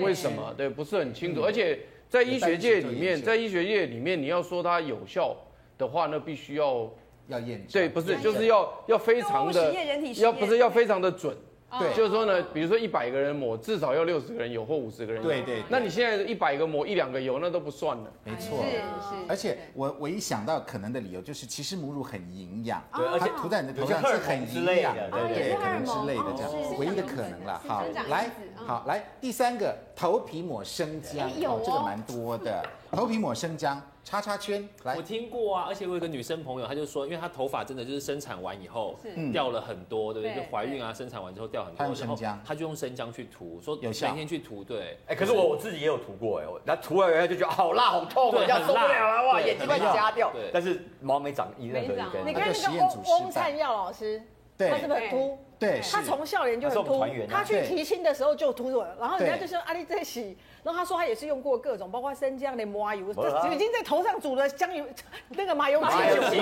[0.00, 1.42] 为什么，对，不是很清楚。
[1.42, 5.36] 而且在医学界里面，在医学界里面，你要说它有效
[5.76, 6.90] 的话，那必须要
[7.28, 7.82] 要验证。
[7.82, 9.74] 对，不是，就是要要非常的，
[10.16, 11.36] 要不是要非常的准。
[11.78, 15.28] 对，就是说呢，比如说一百个人抹，至少要六十个人有或五十个人有。
[15.28, 15.62] 对对。
[15.68, 18.04] 那你现在一百个抹一两个有，那都不算了。
[18.24, 18.64] 没错。
[18.64, 19.24] 是是。
[19.28, 27.60] 而且我我一想到可能的理由，就是其实母乳很营养，对，而且涂在你的头上是很营养的，对对，可能之类的这样，唯一的可能了。
[27.66, 33.80] 好，来，好来，第三个头皮抹生姜，哦，这个蛮多的，头皮抹生姜。
[34.04, 38.94] 叉叉圈，来，我听过啊，而且我有个女生朋友，她就说，因为她头发真的就是生产完以后
[39.32, 40.36] 掉了很多，对不对？
[40.36, 44.98] 就怀孕啊，生产完之后掉很多，她用生姜，她就用生姜去涂，说有每天去涂，对。
[45.06, 50.30] 哎，可是我我自己也有涂过，哎，那涂了以后就觉得好辣好痛，这样受不了了，哇，眼睛快瞎掉。
[50.32, 52.26] 对但是毛没长一任何一根。
[52.26, 54.22] 你看那个翁翁灿耀老师，
[54.58, 55.38] 他是不是很秃？
[55.58, 60.36] 对，他从笑脸就很秃，他去提亲的时候就秃了，然后人家就说阿丽在洗。
[60.64, 63.10] 然后他说他也是用过各种，包括生姜的麻油，
[63.52, 64.82] 已经在头上煮了姜油，
[65.28, 65.78] 那个麻油
[66.30, 66.38] 鸡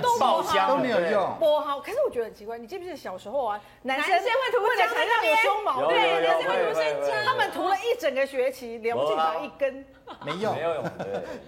[0.00, 1.78] 都爆香都没有用，不好。
[1.78, 9.84] 可是我觉得很奇怪，你记不记得小时候啊，男生会涂姜才让有胸毛，对，男生会涂生姜，他们涂了一整个学期，了不起的一根，
[10.24, 10.84] 没用，没用，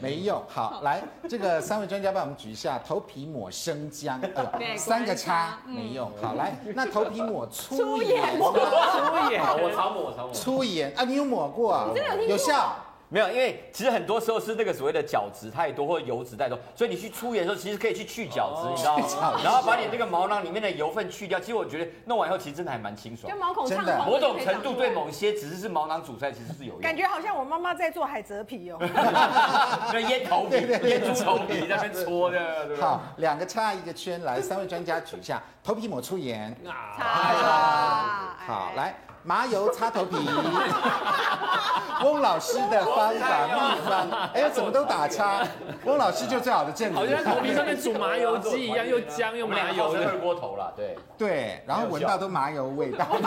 [0.00, 0.44] 没用。
[0.48, 6.12] 好，来这个三位专家帮我们举一下，头皮抹生姜，呃，三个叉没用。
[6.20, 11.88] 好，来那头皮抹粗盐， 粗盐，我常抹，我常抹，粗盐啊，你有抹过啊？
[12.28, 12.76] 有效
[13.10, 13.28] 没有？
[13.28, 19.40] 因为其实很多时候是那个所谓的角质太多或油脂太多，所以你去出盐的时候，其实可以去去角质，你知道吗？
[19.42, 21.40] 然后把你那个毛囊里面的油分去掉。
[21.40, 23.30] 其实我觉得弄完以后，其实真的还蛮清爽。
[23.30, 26.80] 跟毛孔畅通，某种程度对某些只是是毛囊阻塞，其实是有用。
[26.80, 28.76] 感觉好像我妈妈在做海蜇皮哦，
[29.92, 30.56] 那腌头皮、
[30.88, 32.76] 腌猪头皮在那边搓的。
[32.80, 38.36] 好，两个叉一个圈，来，三位专家举一下，头皮抹出盐， 啊。
[38.46, 38.94] 好，来。
[39.28, 40.16] 麻油擦头皮，
[42.02, 45.46] 翁老师的方法秘方，哎呀，怎么都打叉？
[45.84, 50.08] 翁老师就最好的证明，好像头皮上面煮麻油鸡一样，又姜又麻油的。
[50.08, 50.96] 二锅头了，对。
[51.18, 53.04] 对，然后闻到都麻油味道？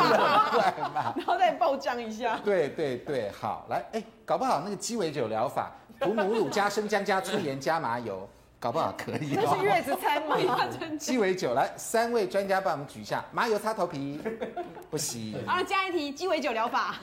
[1.16, 8.28] 然后再爆浆一下，对对对，好，来，哎，搞不好那个鸡尾酒疗法，涂母乳加生姜加粗盐加麻油。
[8.62, 9.34] 搞不好可以。
[9.34, 10.38] 这是月子餐吗？
[11.00, 14.22] 鸡尾酒来，三位专家帮我们举一下，麻油擦头皮
[14.88, 15.36] 不行。
[15.48, 16.96] 啊，加一题鸡尾酒疗法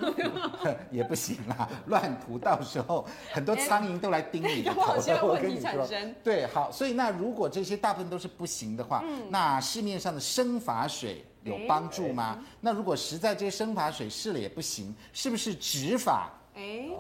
[0.93, 4.95] 也不行啦，乱涂到时候很多苍蝇都来叮你的头。
[5.27, 5.85] 我跟你说，
[6.23, 12.39] 对，好，所以那如果这些大部分都是不行的话，那市面上的生发水有帮助吗？
[12.61, 16.31] 那如果实在这些生发水试了也不行，是不是植发？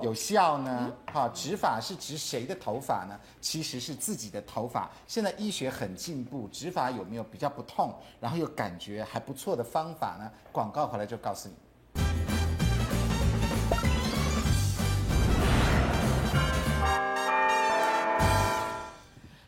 [0.02, 0.92] 有效呢？
[1.12, 3.18] 哈，植发是植谁的头发呢？
[3.40, 4.88] 其实是自己的头发。
[5.06, 10.30] 现在医学很进步，植发有没有比较不痛，然后又感觉还不错的方法呢？
[10.52, 11.54] 广告回来就告诉你。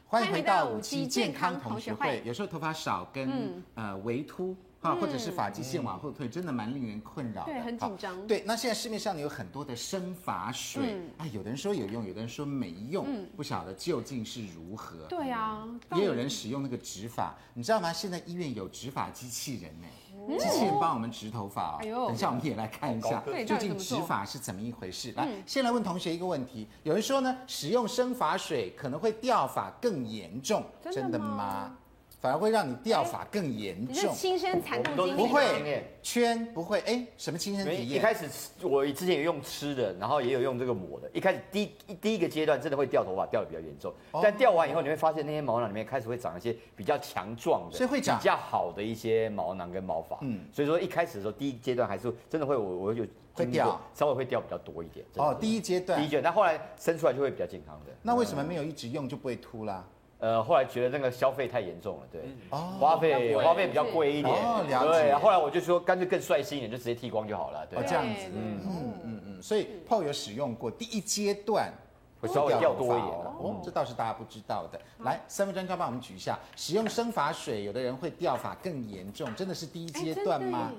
[0.08, 2.20] 欢迎回到五期健康同学会。
[2.24, 4.56] 有时候头发少跟、嗯、呃微秃。
[4.80, 7.52] 啊，或者是发际线往后退，真的蛮令人困扰的。
[7.52, 8.26] 对，很紧张。
[8.26, 15.06] 对，那现在市面上有很多的生发水，啊，有的人说有用，有的人说没用，不晓得究竟是如何。
[15.06, 17.92] 对啊，也有人使用那个植发，你知道吗？
[17.92, 21.76] 现在医院有植发机器人呢，机器人帮我们植头发。
[21.82, 25.12] 哎呦，等一下我们也来看一下，究竟植发是怎么一回事。
[25.12, 31.76] 来，先来问同学一个问题：有人说呢，使用生发水可能会掉发更严重，真的吗？
[32.20, 33.94] 反而会让你掉发更严重。
[33.94, 35.16] 你是亲身惨痛经验？
[35.16, 36.78] 不会，圈不会。
[36.80, 37.96] 哎，什么亲身体验？
[37.96, 38.28] 一开始
[38.60, 41.10] 我之前有用吃的，然后也有用这个抹的。
[41.14, 43.90] 一开始第一第一个阶段真的会掉头发，掉的比较严重。
[44.22, 50.18] 但掉完以后，你会发现那些毛囊里面开始会长一些比较强壮的，所以会长比较好的一些毛囊跟毛发。
[50.20, 55.06] 嗯，所以说一开始的时候，第一阶段还是真的会我我有会掉，稍微会掉比较多一点。
[55.14, 57.92] 哦，第一阶段，第一阶段，但后来生出来就会比较健康的。
[58.02, 59.82] 那为什么没有一直用就不会秃啦？
[60.20, 64.36] 呃，后来觉得那个消费太严重了，对，花费花费比较贵一点，
[64.68, 71.72] 对，后来我就说干脆更率性一点，就直接剃光就好了，对，这样子，嗯嗯嗯嗯，所以 Paul 有使用过第一阶段
[72.20, 74.78] 会稍微掉多一点哦，这倒是大家不知道的。
[74.98, 80.70] 来，三位专家帮我们举一下，使用生发水，有的人会掉发更严重，真的是第一阶段吗？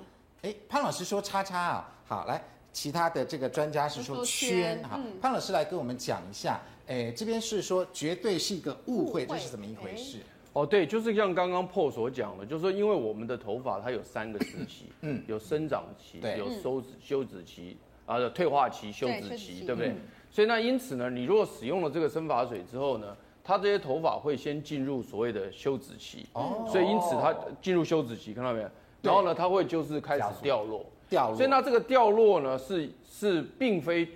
[0.42, 2.40] 哎，潘老师说叉叉啊，好，来，
[2.72, 6.60] 其他的这个专家是说圈，哈，潘老师来跟我们讲一下。
[6.92, 10.18] 哎，这边是说绝对是一个误会，这是怎么一回事？
[10.52, 19.94] 哦，对，就是像刚刚 Paul 所讲的，就是说，因为我们的头发它有三个时期，嗯，有生长期，有收止休止期，啊，退化期、休止期，对不对？
[20.30, 28.68] 所以那因此呢，你如果使用了这个生发水之后呢，它这些头发会先进入所谓的休止期，哦，所以因此它进入休止期，看到没有？
[29.00, 31.36] 然后呢，它会就是开始掉落，掉落。
[31.38, 34.06] 所以那这个掉落呢，是是并非。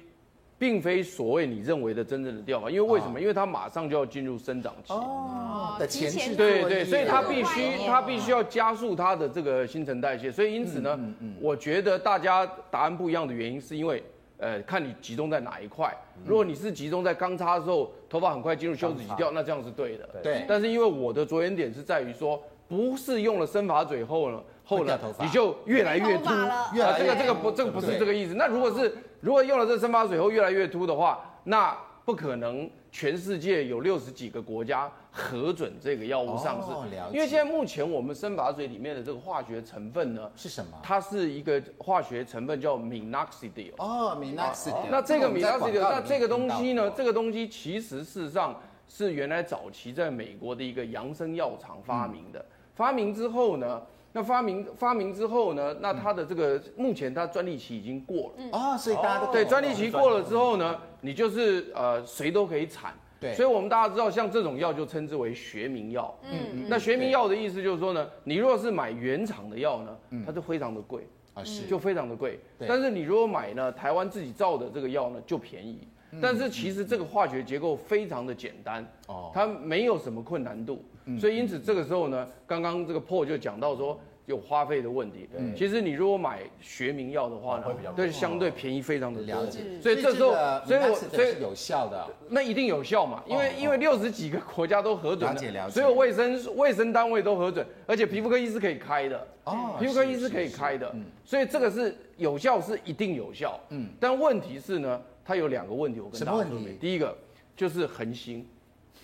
[0.58, 3.20] 并非所谓你认为的真正的掉发，因为为什么？
[3.20, 10.98] 因为它马上就要进入生长期哦的前期，对对，所以它必须它必须要加速它的这个新陈代谢，所以因此呢，
[11.40, 14.02] 我觉得大家答案不一样的原因是因为，
[14.38, 15.94] 呃，看你集中在哪一块。
[16.24, 20.08] 如果你是集中在刚擦的时候，头发很快进入休止期掉，那这样是对的。
[20.22, 20.44] 对。
[20.48, 26.30] 但是因为我的着眼点是在于说，不是用了生发嘴后呢，后呢你就越来越秃，
[26.74, 28.34] 越来这个这个不这个不是这个意思。
[28.34, 31.74] 那如果是如果用了这生发水后越来越秃的话，那
[32.04, 36.70] 不可能全世界有六十几个国家核准这个药物上市。
[36.70, 40.78] 哦，因为现在目前我们生发水里面的这个化学成分呢是什么？
[40.82, 43.72] 它是一个化学成分叫 minoxidil。
[43.78, 44.86] 哦，minoxidil。
[44.90, 46.90] 那这个 minoxidil，那这个东西呢？
[46.90, 48.54] 这个东西其实事实上
[48.88, 52.38] 是原来早期在美国的一个扬生药厂发明的。
[52.38, 53.82] 嗯、发明之后呢？
[54.16, 55.76] 那发明发明之后呢？
[55.78, 58.58] 那它的这个目前它专利期已经过了。
[58.58, 62.94] 啊，所以大家都对专利期过了之后呢，你就是呃谁都可以产。
[63.20, 66.18] 对，所以我们大家知道，像这种药就称之为学名药。
[66.22, 71.06] 嗯，那学名药的意思就是说呢，你如果是买原厂的药呢，它就非常的贵。
[71.34, 71.66] 啊，是。
[71.66, 72.40] 就非常的贵。
[72.66, 75.86] 但是你如果买呢台湾自己造的这个药呢，就便宜。
[76.22, 80.82] 但是其实这个化学结构非常的简单哦，它没有什么困难度。
[81.20, 85.28] 所以因此这个时候呢，刚刚这个 Paul 就讲到说有花费的问题。
[85.32, 89.60] 对，其实你如果买学名药的话呢，会比较对相对便宜非常的了解。
[89.80, 90.32] 所以这时候，
[90.66, 93.22] 所以我所以有效的，那一定有效嘛？
[93.26, 100.92] 因为因为六十几个国家都核准了，所有卫生卫生单位都核准，而且皮肤科医师可以开的哦，皮肤科医师可以开的，
[101.24, 103.60] 所以这个是有效是一定有效。
[103.68, 106.76] 嗯，但问题是呢，它有两个问题，我跟大家说明。
[106.80, 107.16] 第一个
[107.54, 108.44] 就是恒星。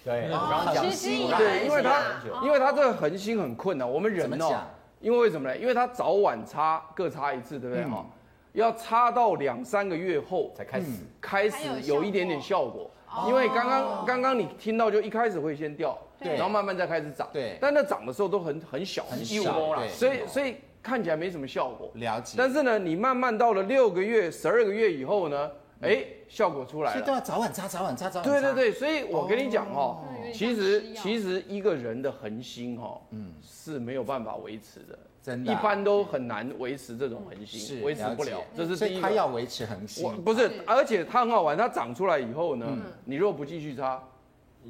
[0.05, 2.03] 对，我刚刚讲，对，因为它，
[2.43, 3.88] 因为它这个恒星很困难。
[3.88, 4.61] 我们人哦，
[5.01, 5.57] 因为为什么呢？
[5.57, 8.05] 因为它早晚擦各擦一次，对不对哈？
[8.53, 10.87] 要擦到两三个月后才开始，
[11.21, 12.91] 开始有一点点效果。
[13.27, 17.57] 因为刚刚刚刚你听到，就一开始会先掉，对，然后慢慢再开始长，对。
[17.61, 21.91] 但那长的时候都很很小，很小，所以所以看起来没什么效果。
[21.95, 22.35] 了解。
[22.37, 25.51] 但是呢，你慢慢到了六个月、十二个月以后呢？
[25.83, 28.31] 哎，效果出来了，所以都要早晚擦，早晚擦，早晚擦。
[28.31, 38.40] 对对对，所以我跟你讲哦，其实其实一个人的恒心哈，嗯，是没有办法维持的，真的，一般都很难维持这种恒心，维持不了。
[38.57, 39.09] 这是第一个。
[39.09, 42.66] 他要维持恒心，不是，而且它很好玩，它长出来以后呢，
[43.05, 44.01] 你如果不继续擦，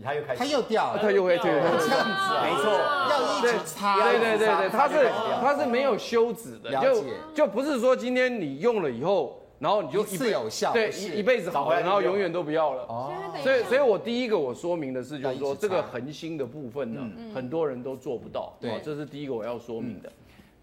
[0.02, 2.72] 它又开始，它又掉，它又会掉，这样子，没错，
[3.10, 5.10] 要一直擦，对对对对，它是
[5.42, 9.38] 它是没有休止的，就就不是说今天你用了以后。
[9.62, 12.82] 然后你就一次有效，对，一一辈子好了，然后永远都不要了。
[12.88, 13.12] 哦，
[13.44, 18.56] 所以所以我第一个我说明的是，就是说这个恒星的部分呢，很多人都做不到。
[18.60, 20.10] 对，这是第一个我要说明的。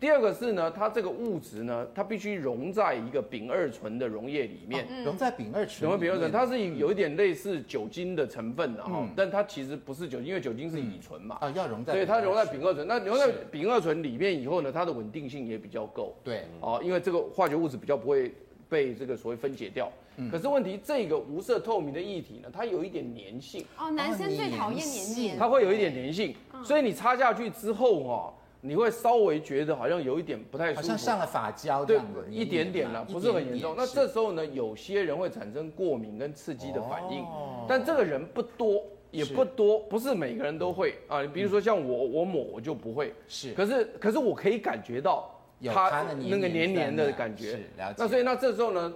[0.01, 4.85] 第二个是呢，它这个物质呢，它必须溶在一个丙二醇的溶液里面。
[5.05, 5.89] 溶在丙二醇。
[5.89, 11.37] 溶在丙二醇，它是有一点类似酒精的成分的哈，但它其实不是酒精，因为酒精是乙醇嘛。
[11.39, 11.93] 啊，要溶在。
[11.93, 16.17] 所以它溶在丙二醇，那溶在丙二醇里面以后呢，它的稳定性也比较够。
[16.21, 16.43] 对。
[16.59, 18.33] 哦，因为这个化学物质比较不会。
[18.69, 19.91] 被这个所谓分解掉，
[20.31, 23.65] 可是问题这个无色透明的液体呢，它有一点粘性。
[23.77, 25.37] 哦，男生最讨厌黏黏。
[25.37, 33.73] 它会有一点粘性，所以你擦下去之后哦，你会稍微觉得好像有一点不太舒服，好像上了发胶这样子，一点点了，不是很严重。
[33.75, 37.25] 那这时候呢，有些人会产生过敏跟刺激的反应，
[37.67, 41.25] 但这个人不多，也不多，不是每个人都会啊。
[41.33, 43.13] 比如说像我，我抹我就不会。
[43.27, 45.33] 是，可是可是我可以感觉到
[45.65, 47.51] 它那个黏黏的感觉。
[47.51, 47.95] 是，了解。
[47.97, 48.93] 那所以那这时候呢，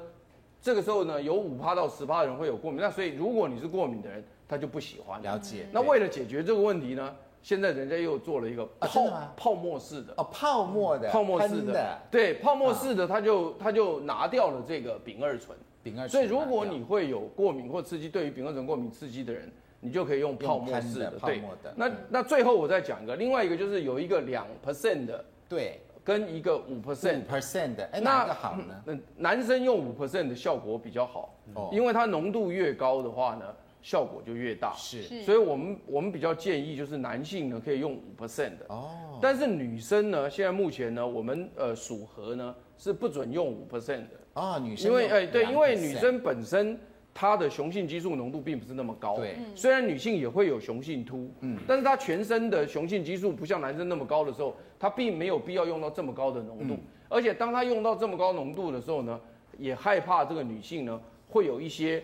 [0.62, 2.80] 这个时候呢，有五趴到十趴的人会有过敏。
[2.82, 5.22] 那所以如果你是过敏的人，他就不喜欢。
[5.22, 5.66] 了解。
[5.72, 15.58] 那为了解决这个问题呢，现在人家又做了一个泡泡沫式的哦，泡沫的，泡沫式的，对，泡沫式的，他就他就拿掉了这个丙二醇。
[15.84, 16.10] 丙二醇。
[16.10, 19.52] 所以如果你会有过敏或刺激，对于丙二醇过敏刺激的人，
[19.82, 21.14] 你就可以用泡沫式的。
[21.26, 21.42] 对。
[21.76, 28.84] 那那最后我再讲一个，另外一个就是有一个两 percent 的，对，跟一个五 percent percent 的，哎，哪个好呢？
[28.86, 33.46] 那男生用五 percent 的效果比较好，哦，因为它浓度越高的话呢。
[33.86, 38.66] 效果就越大，是，所以我们我们比较建议就是男性呢可以用五 percent 的。
[38.70, 44.42] 哦，但是女生呢，现在目前呢，我们呃属和呢是不准用五 percent 的。
[44.42, 46.80] 啊，女生因为哎对，因为女生本身
[47.14, 56.78] 她的雄性激素浓度并不是那么高，对，虽然女性也会有雄性秃，嗯，但是她全身的雄性激素不像男生那么高的时候，她并没有必要用到这么高的浓度，
[57.10, 59.20] 而且当她用到这么高浓度的时候呢，
[59.58, 61.00] 也害怕这个女性呢
[61.30, 62.04] 会有一些。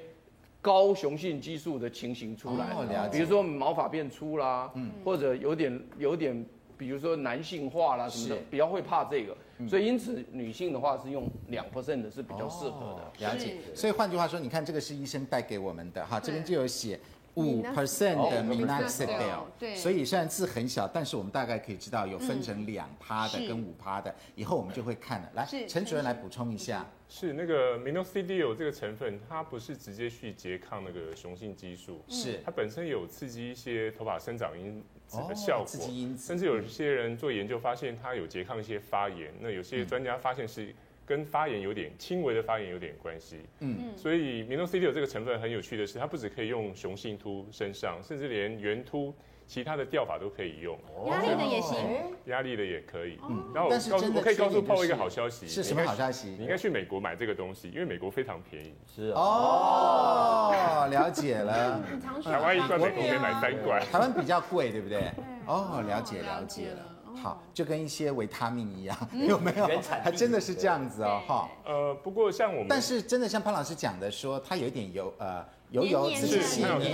[0.61, 6.45] 高雄性激素的情形出来，哦、比如说毛发变粗啦，嗯、或者有点有点，
[6.77, 9.37] 比如说男性化啦什么的，比较会怕这个，嗯、
[9.67, 13.25] 所以因此女性的话是用两 percent 的是比较适合的。
[13.25, 16.99] 了解，所以换句话说，你看这个是医生带给我们的哈，这边就有写。
[17.35, 25.29] 五 percent 的 minoxidil，对，所以虽然字很小，但是我们大概可以知道有分成两趴的跟五趴的，以后我们就会看了。
[25.35, 32.39] 来，陈主任来补充一下，是那个 minoxidil 这个成分，它不是直接去拮抗那个雄性激素，是。
[32.43, 40.73] 它本身有刺激一些头发生长因子的效果，刺激因子，甚至有一些人做研究发现它有拮抗一些发炎，那有些专家发现是。
[41.09, 49.11] 跟发炎有点轻微的发炎有点关系，嗯，所以 minoxidil 这个成分很有趣的是，它不只可以用雄性秃身上，甚至连圆秃
[49.47, 51.77] 其他的掉法都可以用，压力的也行，
[52.25, 53.17] 压力的也可以。
[53.27, 56.27] 嗯，然后我告诉我可以告诉泡一个好消息，是什么好消息？
[56.37, 58.71] 你应该去美国买这个东西，因为美国非常便宜。
[58.85, 61.81] 是哦，了解了。
[62.23, 65.05] 台湾一罐美国可以买三罐，台湾比较贵，对不对？
[65.47, 66.85] 哦，了解了解了。
[67.21, 68.97] 好，就跟一些维他命一样，
[69.27, 69.67] 有没有？
[69.67, 71.49] 原产还真的是这样子哦，哈。
[71.65, 76.93] 呃，不过像我们，但是真的像潘老师讲的说，它有一点油，呃，油油刺激，黏黏，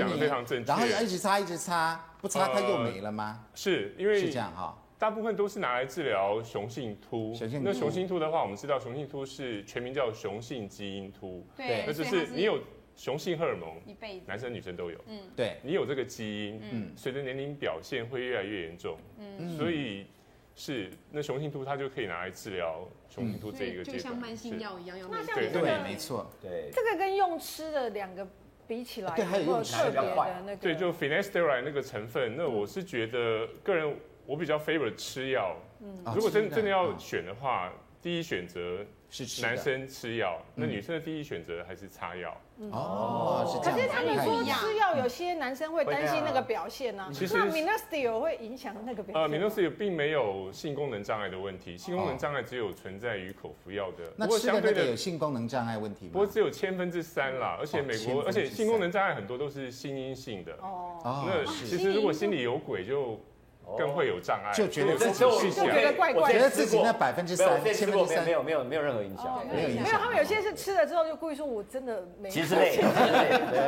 [0.65, 3.45] 然后一直擦一直擦，不擦它又没了吗？
[3.53, 7.34] 是因为是这样哈，大部分都是拿来治疗雄性秃。
[7.61, 12.59] 那雄性秃的话，我们知道雄性秃是全名叫雄性基因秃，对，那就是你有
[12.95, 13.69] 雄性荷尔蒙，
[14.26, 20.07] 男生女生都有，嗯，对，你有这个基因，嗯，随着年龄表现会越来越严重，嗯，所以。
[20.56, 26.72] 是，那雄性秃它就可以拿来治疗雄性秃这一个阶段，就像慢性药一样，那像对对，没错，对。
[26.74, 28.28] 这个跟用吃的两个
[28.68, 33.95] 比起来，对，还有用特别的那个，对，就 finasteride 那个成分，那我是觉得个人
[34.26, 38.86] 我比较 favor 吃药，嗯，如果真真的要选的话，第一选择。
[39.24, 42.36] 是男生吃药，那女生的第一选择还是擦药。
[42.72, 43.78] 哦，是这样。
[43.78, 47.09] 可是他们说吃药，有些男生会担心那个表现呢。
[47.13, 49.22] 其实 minoxidil 会影响那个表现。
[49.22, 54.11] 呃，minoxidil 并没有性功能障碍的问题，性功能障碍只有存在于口服药的。
[54.16, 56.11] 那吃的那个有性功能障碍问题吗？
[56.13, 60.53] 不过只有千分之三啦，而且美国，而且性功能障碍很多都是心因性的。
[60.61, 61.24] 哦。
[61.28, 63.20] 那其实如果心里有鬼就。
[63.78, 69.84] 更会有障碍，就觉得自己去想，我觉得自己那百分之三、千分之三没有没有没有任何影响，没有影响。
[69.84, 72.30] 没有，他们有些是吃了之后就故意说，我真的没。
[72.30, 72.78] 其实累，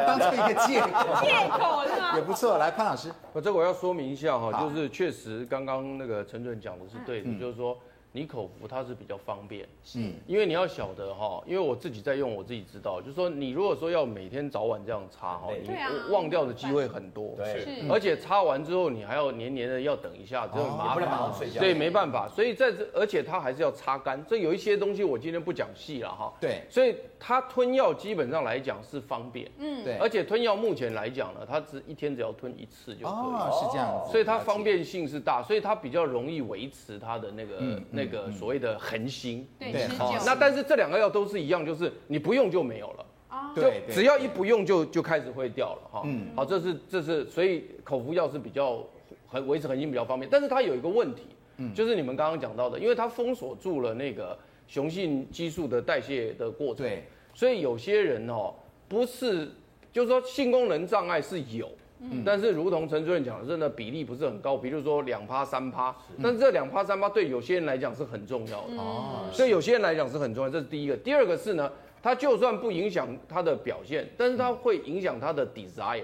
[0.06, 0.88] 当成一个借口。
[1.22, 2.14] 借口是吗？
[2.16, 2.58] 也不错。
[2.58, 7.78] 来，潘老师，我这我要说明一下哈，就是确实刚刚那个陈主任讲的是对的，就是说。
[8.14, 15.70] 你口服它是比较方便，是，因为你要晓得哈，因为我自己在用，我自己知道，就是说你如果说要每天早晚这样擦哈，你
[16.12, 37.60] 忘掉的机会很多，对，而且擦完之后你还要黏黏的要等一下，这很麻烦，对，没办法，所以在这，而且它还是要擦干，这有一些东西我今天不讲细了哈，对，所以它吞药基本上来讲是方便，嗯，对，而且吞药目前来讲呢，它只一天只要吞一次就可以，哦，是这样子，所以它方便性是大，所以它比较容易维持它的那个
[37.98, 38.08] 那。
[38.08, 39.86] 那个所谓的恒心，对，
[40.26, 46.04] 那但是这两个药都是一样，就是你不用就没有了，啊，就只要一不用就就开始会掉了哈。
[46.06, 48.82] 嗯，好，这是这是所以口服药是比较
[49.28, 51.24] 很维持恒心比较方便，但是它有一个问题，
[51.58, 54.38] 嗯，就是你们刚刚讲到的，因为它封锁住了那个
[54.68, 58.54] 雄性激素的代谢的过程，对，所以有些人哦
[58.88, 59.52] 不是，
[59.92, 61.70] 就是说性功能障碍是有。
[62.00, 68.76] 嗯，但是如同陈主任讲的，真的比例不是很高，比如说两趴三趴，但是这两趴三趴对有些人来讲是很重要的。
[68.78, 70.96] 哦，所以有些人来讲是很重要，这是第一个。
[70.98, 71.72] 第二个是呢，
[72.02, 76.04] 它就算不影响他的表现，但是它会影响他的 desire，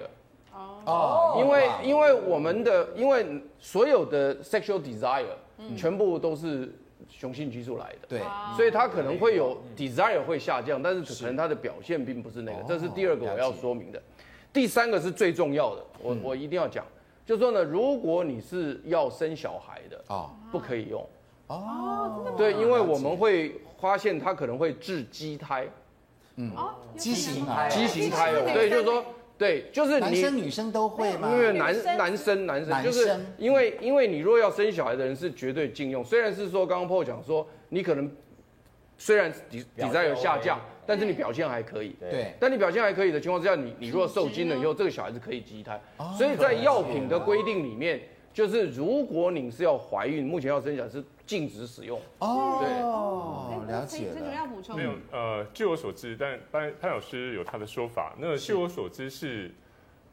[0.86, 3.26] 哦，因为因为我们的因为
[3.60, 5.26] 所有的 sexual desire
[5.78, 6.74] 全部都是
[7.08, 8.22] 雄性激素来的，对，
[8.56, 14.02] 所以它可能会有 desire 会下降，但是可能它的表现并不是那个，这是第二个我要说明的。
[14.54, 16.86] 第三个是最重要的，我我一定要讲，
[17.26, 21.04] 就是说呢，如果你是要生小孩的啊，不可以用。
[21.48, 25.68] 哦，对，因为我们会发现它可能会致畸胎，
[26.36, 26.52] 嗯，
[26.96, 29.04] 畸形胎，畸形胎哦，对，就是说。
[29.36, 31.30] 对，就是男生女生都会吗？
[31.34, 38.10] 因为男男生男生就是因为因为你若要生小孩的人是绝对禁用，虽然是说刚刚 Paul 讲说你可能
[39.04, 41.94] 虽然底底在有下降，但是你表现还可以。
[42.00, 45.78] 对，但你表现还可以的情况之下，你你若受精了以后，这个小孩子可以畸胎。
[46.18, 48.00] 所以在药品的规定里面，
[48.32, 52.00] 就是如果你是要怀孕，目前要生小孩是禁止使用。
[52.20, 54.14] 哦，对，了解了。
[54.16, 54.78] 这个要补充。
[54.78, 58.16] 没有，呃，据我所知，但潘潘老师有他的说法。
[58.18, 59.52] 那据我所知是，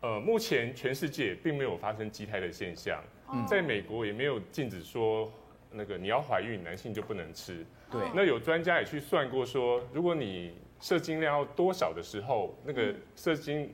[0.00, 3.00] 呃，目前全世界并没有发生畸胎的现象，
[3.46, 5.30] 在美国也没有禁止说
[5.70, 7.64] 那个你要怀孕，男性就不能吃。
[7.90, 8.02] 对。
[8.14, 13.72] 那有专家也去算过说，如果你射精量要多少的时候，那个射精。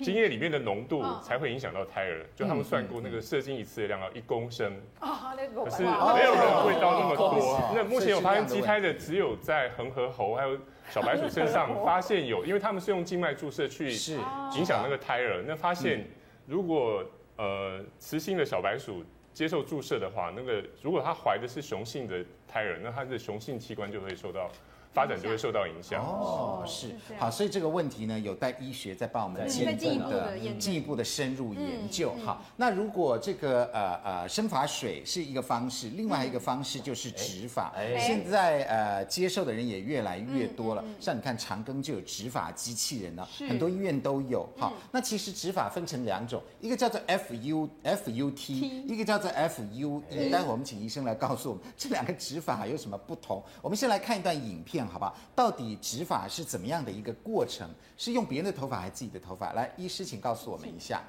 [0.00, 7.60] 精液里面的浓度才会影响到胎儿，就他们算过那个射精一次的量要一公升，可是没有人会到那么多。
[7.74, 10.56] 那目前有发现畸胎的只有在恒河猴还有
[10.88, 15.42] 小白鼠身上 发现有，因为他们是用静脉注射去影响那个胎儿。
[15.44, 16.06] 那发现
[16.46, 19.02] 如果呃雌性的小白鼠
[19.38, 24.50] 接受注射的话，那个如果她怀的是雄性的胎儿，那她的雄性器官就会受到。
[24.92, 32.12] 发展就会受到影响哦，是好，所以这个问题呢，有待医学再帮我们进一步的进一步的深入研究。
[32.24, 37.72] 好，那如果这个呃呃生发水是一个方式，另外一个方式就是植发。
[38.00, 44.48] 现在呃接受的人也越来越多了，像你看长庚就有植发机器人了，很多医院都有。
[44.56, 50.30] 好，那其实植发分成两种，一个叫做 F U F U T，一个叫做 F U E。
[50.30, 53.42] 待会我们请医生来告诉我们这两个植发有什么不同。
[53.62, 54.77] 我们先来看一段影片。
[54.86, 57.68] 好吧，到底植发是怎么样的一个过程？
[57.96, 59.52] 是用别人的头发还是自己的头发？
[59.52, 61.02] 来，医师，请告诉我们一下。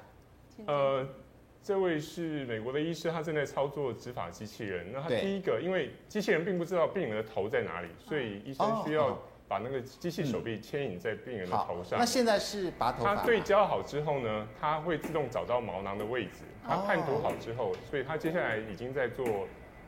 [0.66, 1.06] 呃，
[1.62, 4.92] 这位是美国的医师，他正在操作植发机器人。
[4.92, 9.18] 那他第一个，因为机器人并不知道病人的头在哪里，所以医生需要
[9.48, 11.98] 把那个机器手臂牵引在病人的头上。
[11.98, 13.16] 那现在是拔头发。
[13.16, 16.42] 他对焦好之后呢，他会自动找到毛囊的位置。
[16.66, 19.26] 他判读好之后，所以他接下来已经在做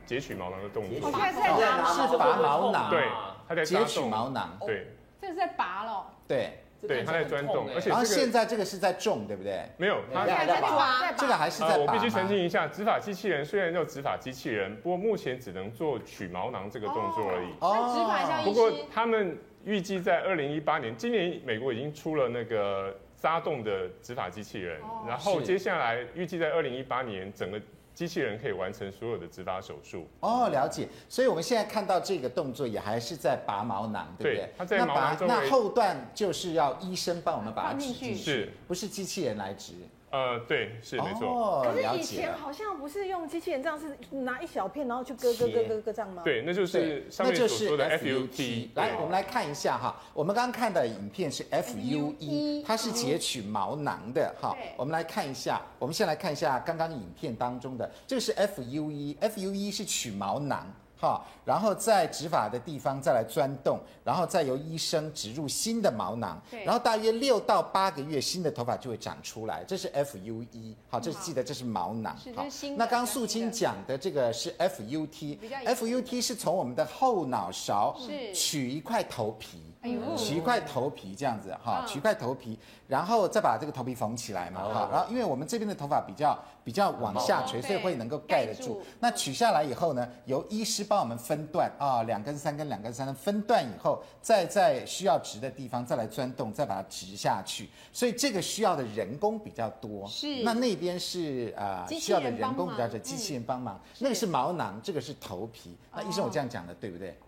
[0.07, 1.11] 截取毛囊的动作。
[1.11, 2.91] 现在在是拔毛囊。
[2.91, 3.07] 对。
[3.53, 4.87] 他在截取毛囊，对，
[5.21, 9.63] 这是在拔了，对，对，他在钻洞，而且然后现在这个是在种，对不对？
[9.77, 11.77] 没有，他还在拔，这个还是在拔。
[11.77, 17.49] 我必须澄清一下，植发机器人虽然叫植发机器人，不过目前只能做取毛囊这个动作而已。
[17.61, 27.61] 哦，植发像不过他们预计在二零一八年，今年美国已经出了那个扎洞的植发机器人，然后接下来预计在二零一八年整个。
[27.95, 30.89] 机器人可以完成所有的植发手术哦，了解。
[31.09, 34.53] 所以我们现在看到这个动作也还是在拔毛囊，对不对？
[34.57, 35.29] 它在毛囊中。
[35.29, 39.75] 那后段就是要医生帮我们把它植进去，是，不是机器人来植？
[40.13, 41.27] 呃，对，是没错。
[41.27, 46.21] 哦，可是以前好像不是用机器人这样，是拿一小片然后去割割割割割这样吗？
[46.23, 48.69] 对，那就是上面所说的 FUT。
[48.75, 54.55] 来，我们来看一下哈，我们刚刚看的影片是 FUE，它是截取毛囊的哈。
[54.77, 60.71] 我们来看一下，我们先来看一下刚刚影片当中的，这个是 FUE，FUE 是取毛囊。
[61.03, 69.65] 好，然后在植发的地方再来钻洞，然后再由医生植入新的毛囊，对然后大约六到八个月，新的头发就会长出来。
[69.65, 72.17] 这是 FUE，好，这是记得这是毛囊。
[72.37, 72.47] 好，
[72.77, 77.97] 那刚刚素清讲的这个是 FUT，FUT 是从我们的后脑勺
[78.33, 79.72] 取一块头皮。
[80.17, 82.57] 取一块头皮这样子哈，取一块头皮，
[82.87, 84.89] 然后再把这个头皮缝起来嘛哈。
[84.93, 88.81] 然后因为我们这边的头发比较比较往下垂，所以会能够盖得住。
[89.01, 97.69] 那取下来以后呢，由医师帮我们分段啊，两根、三根、两根、三根分段以后，再在需要植的地方再来钻洞，再把它植下去。
[97.93, 100.07] 所以这个需要的人工比较多。
[100.07, 100.45] 是。
[100.45, 103.81] 那那边是啊，需要的人工比较多，机器人帮忙。
[103.99, 105.77] 那个是毛囊，这个是头皮。
[105.93, 107.19] 那医生，我这样讲的对不对？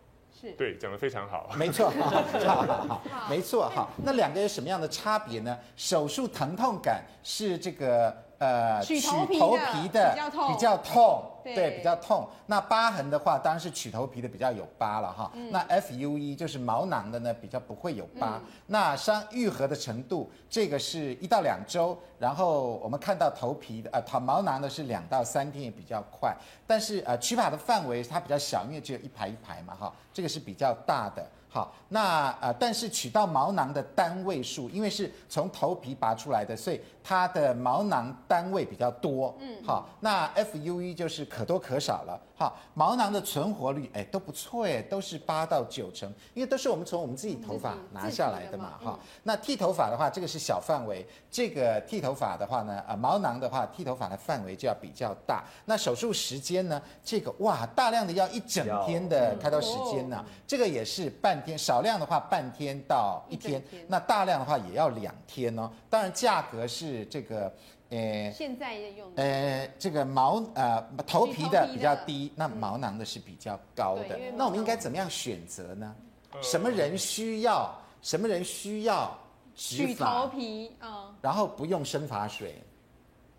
[0.52, 1.50] 对，讲得非常好。
[1.56, 2.10] 没错， 好
[2.62, 3.88] 好好，没错哈。
[4.04, 5.58] 那两个有什么样的差别呢？
[5.76, 8.14] 手术疼痛感是这个
[8.44, 12.28] 呃，取头皮的比较痛，对，比较痛。
[12.46, 15.32] 那疤痕的话，当然是取头皮的比较有疤了哈。
[15.50, 18.38] 那 FUE 就是毛囊的呢，比较不会有疤。
[18.66, 21.98] 那伤愈合的程度，这个是一到两周。
[22.18, 26.34] 然后我们看到头皮的呃，它毛囊的是两到三天，也比较快。
[26.66, 31.26] 但是呃，取法的范围它比较小，因为只有一排一排嘛哈，这个是比较大的。
[31.54, 39.32] 好，那呃，但是取到毛囊的单位数，因为是从头皮拔出来的，所以它的毛囊单位比较多。
[39.38, 42.20] 嗯，好，那 FUE 就是可多可少了。
[42.36, 48.72] 好，毛囊的存活率，哎，都不错哎，都是八到九成，因为都是我们从我们自己头发拿下来的嘛。
[48.82, 55.44] 哈，那剃头发的话，这个是小范围，这个剃头发的话呢，呃，毛囊的话，剃头发的范围就要比较大。
[55.66, 61.43] 那手术时间呢，这个哇，大量的要一整天的开刀时间呢，这个也是半。
[61.44, 65.70] 天少量的话，半天到一天，一天那大量的话也要两天哦。
[65.90, 67.52] 当然价格是这个，
[67.90, 74.18] 呃，现在用的，呃，这个毛呃头皮的比较低，那毛囊的是比较高的。
[74.34, 75.94] 那我们应该怎么样选择呢？
[76.42, 77.72] 什么人需要？
[78.02, 79.16] 什么人需要
[79.54, 80.22] 植发？
[80.22, 82.54] 头皮啊，然后不用生发水。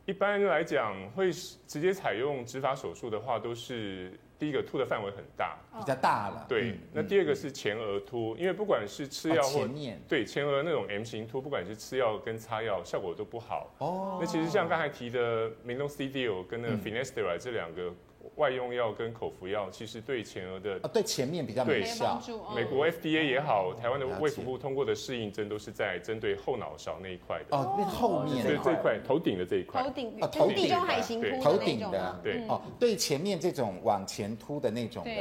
[0.06, 4.20] 一般来讲，会直接采用植发手术的话，都是。
[4.38, 6.46] 第一个凸的范围很大，比较大了。
[6.48, 13.74] 对，嗯、那第二个是前额凸，因为不管是吃药或、哦、前对前额那种 M 型凸，不管是吃药跟擦药，效果都不好。
[13.80, 17.94] 哦，那其实像刚才提的明东 C-Deal 跟那个 Finasteride 这两个。
[18.26, 22.20] 嗯外用药跟口服药其实对前额的啊，对前面比较没效。
[22.56, 27.56] 美国 FDA 也好，台湾的卫福部通过的适应症都是在针对后脑勺那一块的。
[27.56, 29.84] 哦，那后面对这一块头顶的这一块。
[29.84, 35.12] 头顶啊，头顶地中海型凸头顶的对哦，对前面这种往前凸的那种的。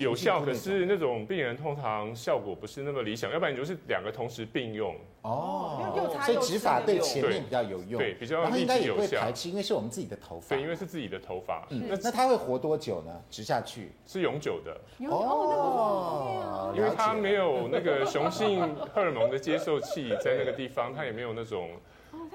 [0.00, 5.92] 有效，可是那种病人通常效果不是那么理想，要不然你就是两个同时并用哦。
[6.24, 10.56] 所以植发对前面比较有用，对，比较然后应该也会排斥，因为是我们自己的头发。
[10.56, 11.66] 对，因为是自己的头发。
[11.68, 13.12] 嗯，那那它会活多久呢？
[13.30, 14.74] 植下去是永久的
[15.06, 21.68] 哦，因为它没有那个雄性荷尔蒙的接受器在那个地方，它也没有那种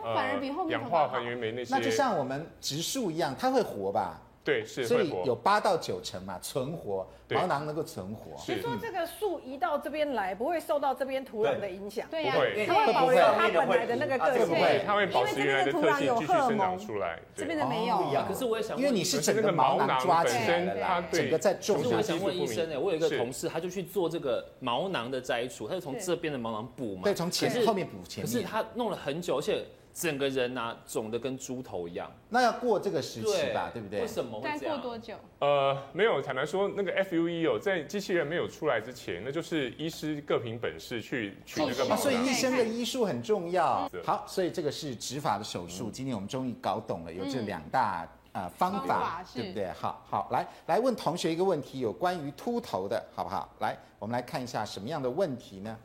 [0.03, 0.39] 呃
[0.69, 1.73] 氧化还原酶那些。
[1.75, 4.21] 那就像我们植树一样，它会活吧？
[4.45, 8.37] 对，是，所以有八到九成嘛，存活毛囊能够存活。
[8.37, 12.07] 所以说这个树移到这边来，不会受到这边土壤的影响。
[12.11, 12.35] 对呀，
[12.67, 14.55] 它会保留它本来的那个个性。
[14.85, 17.19] 它会保持原来的特性，继续生长出来。
[17.35, 17.97] 这边的没有。
[18.27, 21.81] 可是我也想，因为你是整个毛囊抓起来了，整个在种。
[21.81, 27.01] 可是我想问医生呢，我有一个同事，他就去做这个毛囊的摘除，他就从这边的毛囊补嘛。
[27.05, 28.31] 对，从前后面补前面。
[28.31, 29.65] 可是他弄了很久，而且。
[29.95, 32.11] 整个人呐，肿的跟猪头一样。
[32.27, 34.01] 那要过这个时期吧，对不对？
[34.01, 34.59] 为什么会这样？
[34.59, 35.15] 再过多久？
[35.39, 41.95] 呃，没有，坦白说，那个 FUE 哦，在机器人没有出来之前，那就是医师各凭本事去取那个。
[41.95, 43.89] 所以医生的医术很重要。
[44.03, 45.89] 好，所以这个是植发的手术。
[45.89, 49.71] 今天我们终于搞懂了，有这两大呃方法，对不对？
[49.71, 53.49] 好好，来来问同学一个问题，有关于秃头的，好不好？
[53.59, 55.77] 来，我们来看一下什么样的问题呢？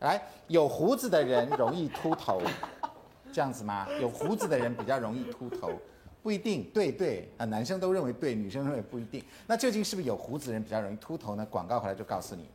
[0.00, 2.42] 来，有胡子的人容易秃头。
[3.32, 3.86] 这样子吗？
[4.00, 5.72] 有胡子的人比较容易秃头，
[6.22, 6.70] 不一定。
[6.74, 9.24] 对对啊，男生都认为对，女生认为不一定。
[9.46, 11.46] 那究竟是不是有胡子的人比较容易秃头呢？
[11.50, 12.46] 广告回来就告诉你。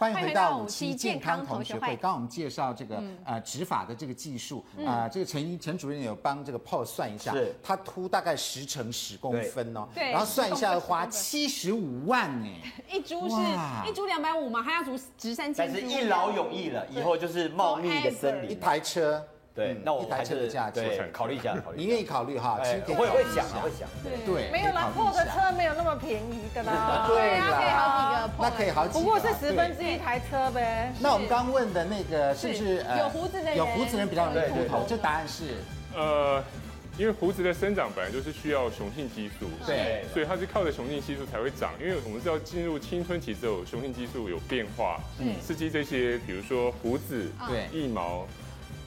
[0.00, 1.88] 欢迎回到五期健康同学会。
[1.88, 12.48] 刚刚我们介绍这个、嗯、呃植发的这个技术啊、呃，这个陈陈主任有帮这个 Paul 算一下，是他秃大概十乘十公分哦，对，然后算一下要花七十五万呢。
[12.90, 13.36] 一株是
[13.90, 19.22] 一株两百五嘛，还要植植三千株，但是一劳永逸了，以后就是茂密的森林，一台车。
[19.52, 21.78] 对，那我一台车的价钱，考虑一下，考虑。
[21.78, 22.58] 你愿意考虑哈？
[22.62, 23.88] 其实会会想啊，会想。
[24.24, 27.06] 对，没有啦，破的车没有那么便宜的 啦。
[27.08, 29.00] 对啦，可以好几个，那可以好几个。
[29.00, 30.92] 不过是十分之一台车呗。
[31.00, 33.56] 那我们刚问的那个是不是有胡子的人？
[33.56, 35.56] 有胡子人比较容易秃头，这答案是
[35.96, 36.42] 呃，
[36.96, 41.72] 因为胡子的生长本来就是需要雄性激素，对，所以它是靠着雄性激素才会长。
[41.80, 48.26] 因为我们知道进入青春期之后，雄性激素有变化，嗯，刺激这些，比如说胡子、对，腋毛。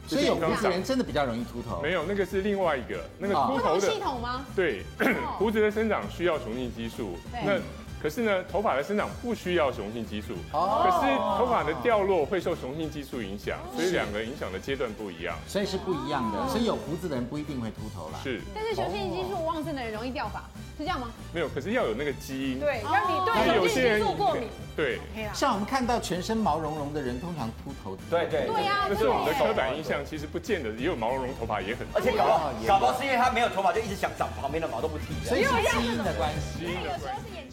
[0.07, 1.81] 所以有胡子人真的比较容易秃头？
[1.81, 4.45] 没有，那个是另外一个那个秃头的系统吗？
[4.55, 4.83] 对，
[5.39, 7.17] 胡子的生长需要雄性激素。
[7.45, 7.57] 那
[8.03, 10.33] 可是呢，头发的生长不需要雄性激素。
[10.51, 10.83] 哦。
[10.83, 15.37] 可是头发的掉落会受雄性激素影响，所以两个影响的阶段不一样。
[15.47, 16.49] 所以是不一样的。
[16.49, 18.19] 所以有胡子的人不一定会秃头啦。
[18.21, 18.41] 是。
[18.53, 20.41] 但是雄性激素旺盛的人容易掉发，
[20.77, 21.07] 是这样吗？
[21.33, 22.59] 没有，可是要有那个基因。
[22.59, 24.49] 对，让你对雄性激素过敏。
[24.75, 24.99] 对，
[25.33, 27.95] 像我们看到全身毛茸茸的人，通常秃头。
[28.09, 31.87] 对对对呀，这是我们的刻板印象，其实不见得也有毛茸茸头发也很。
[31.93, 35.13] 而且搞不好，搞不好是因为他没有头发，就一直想长旁边的毛都不剃。
[35.23, 35.49] 所以是
[35.79, 36.65] 基因的关系。
[36.83, 37.52] 有时候是眼球。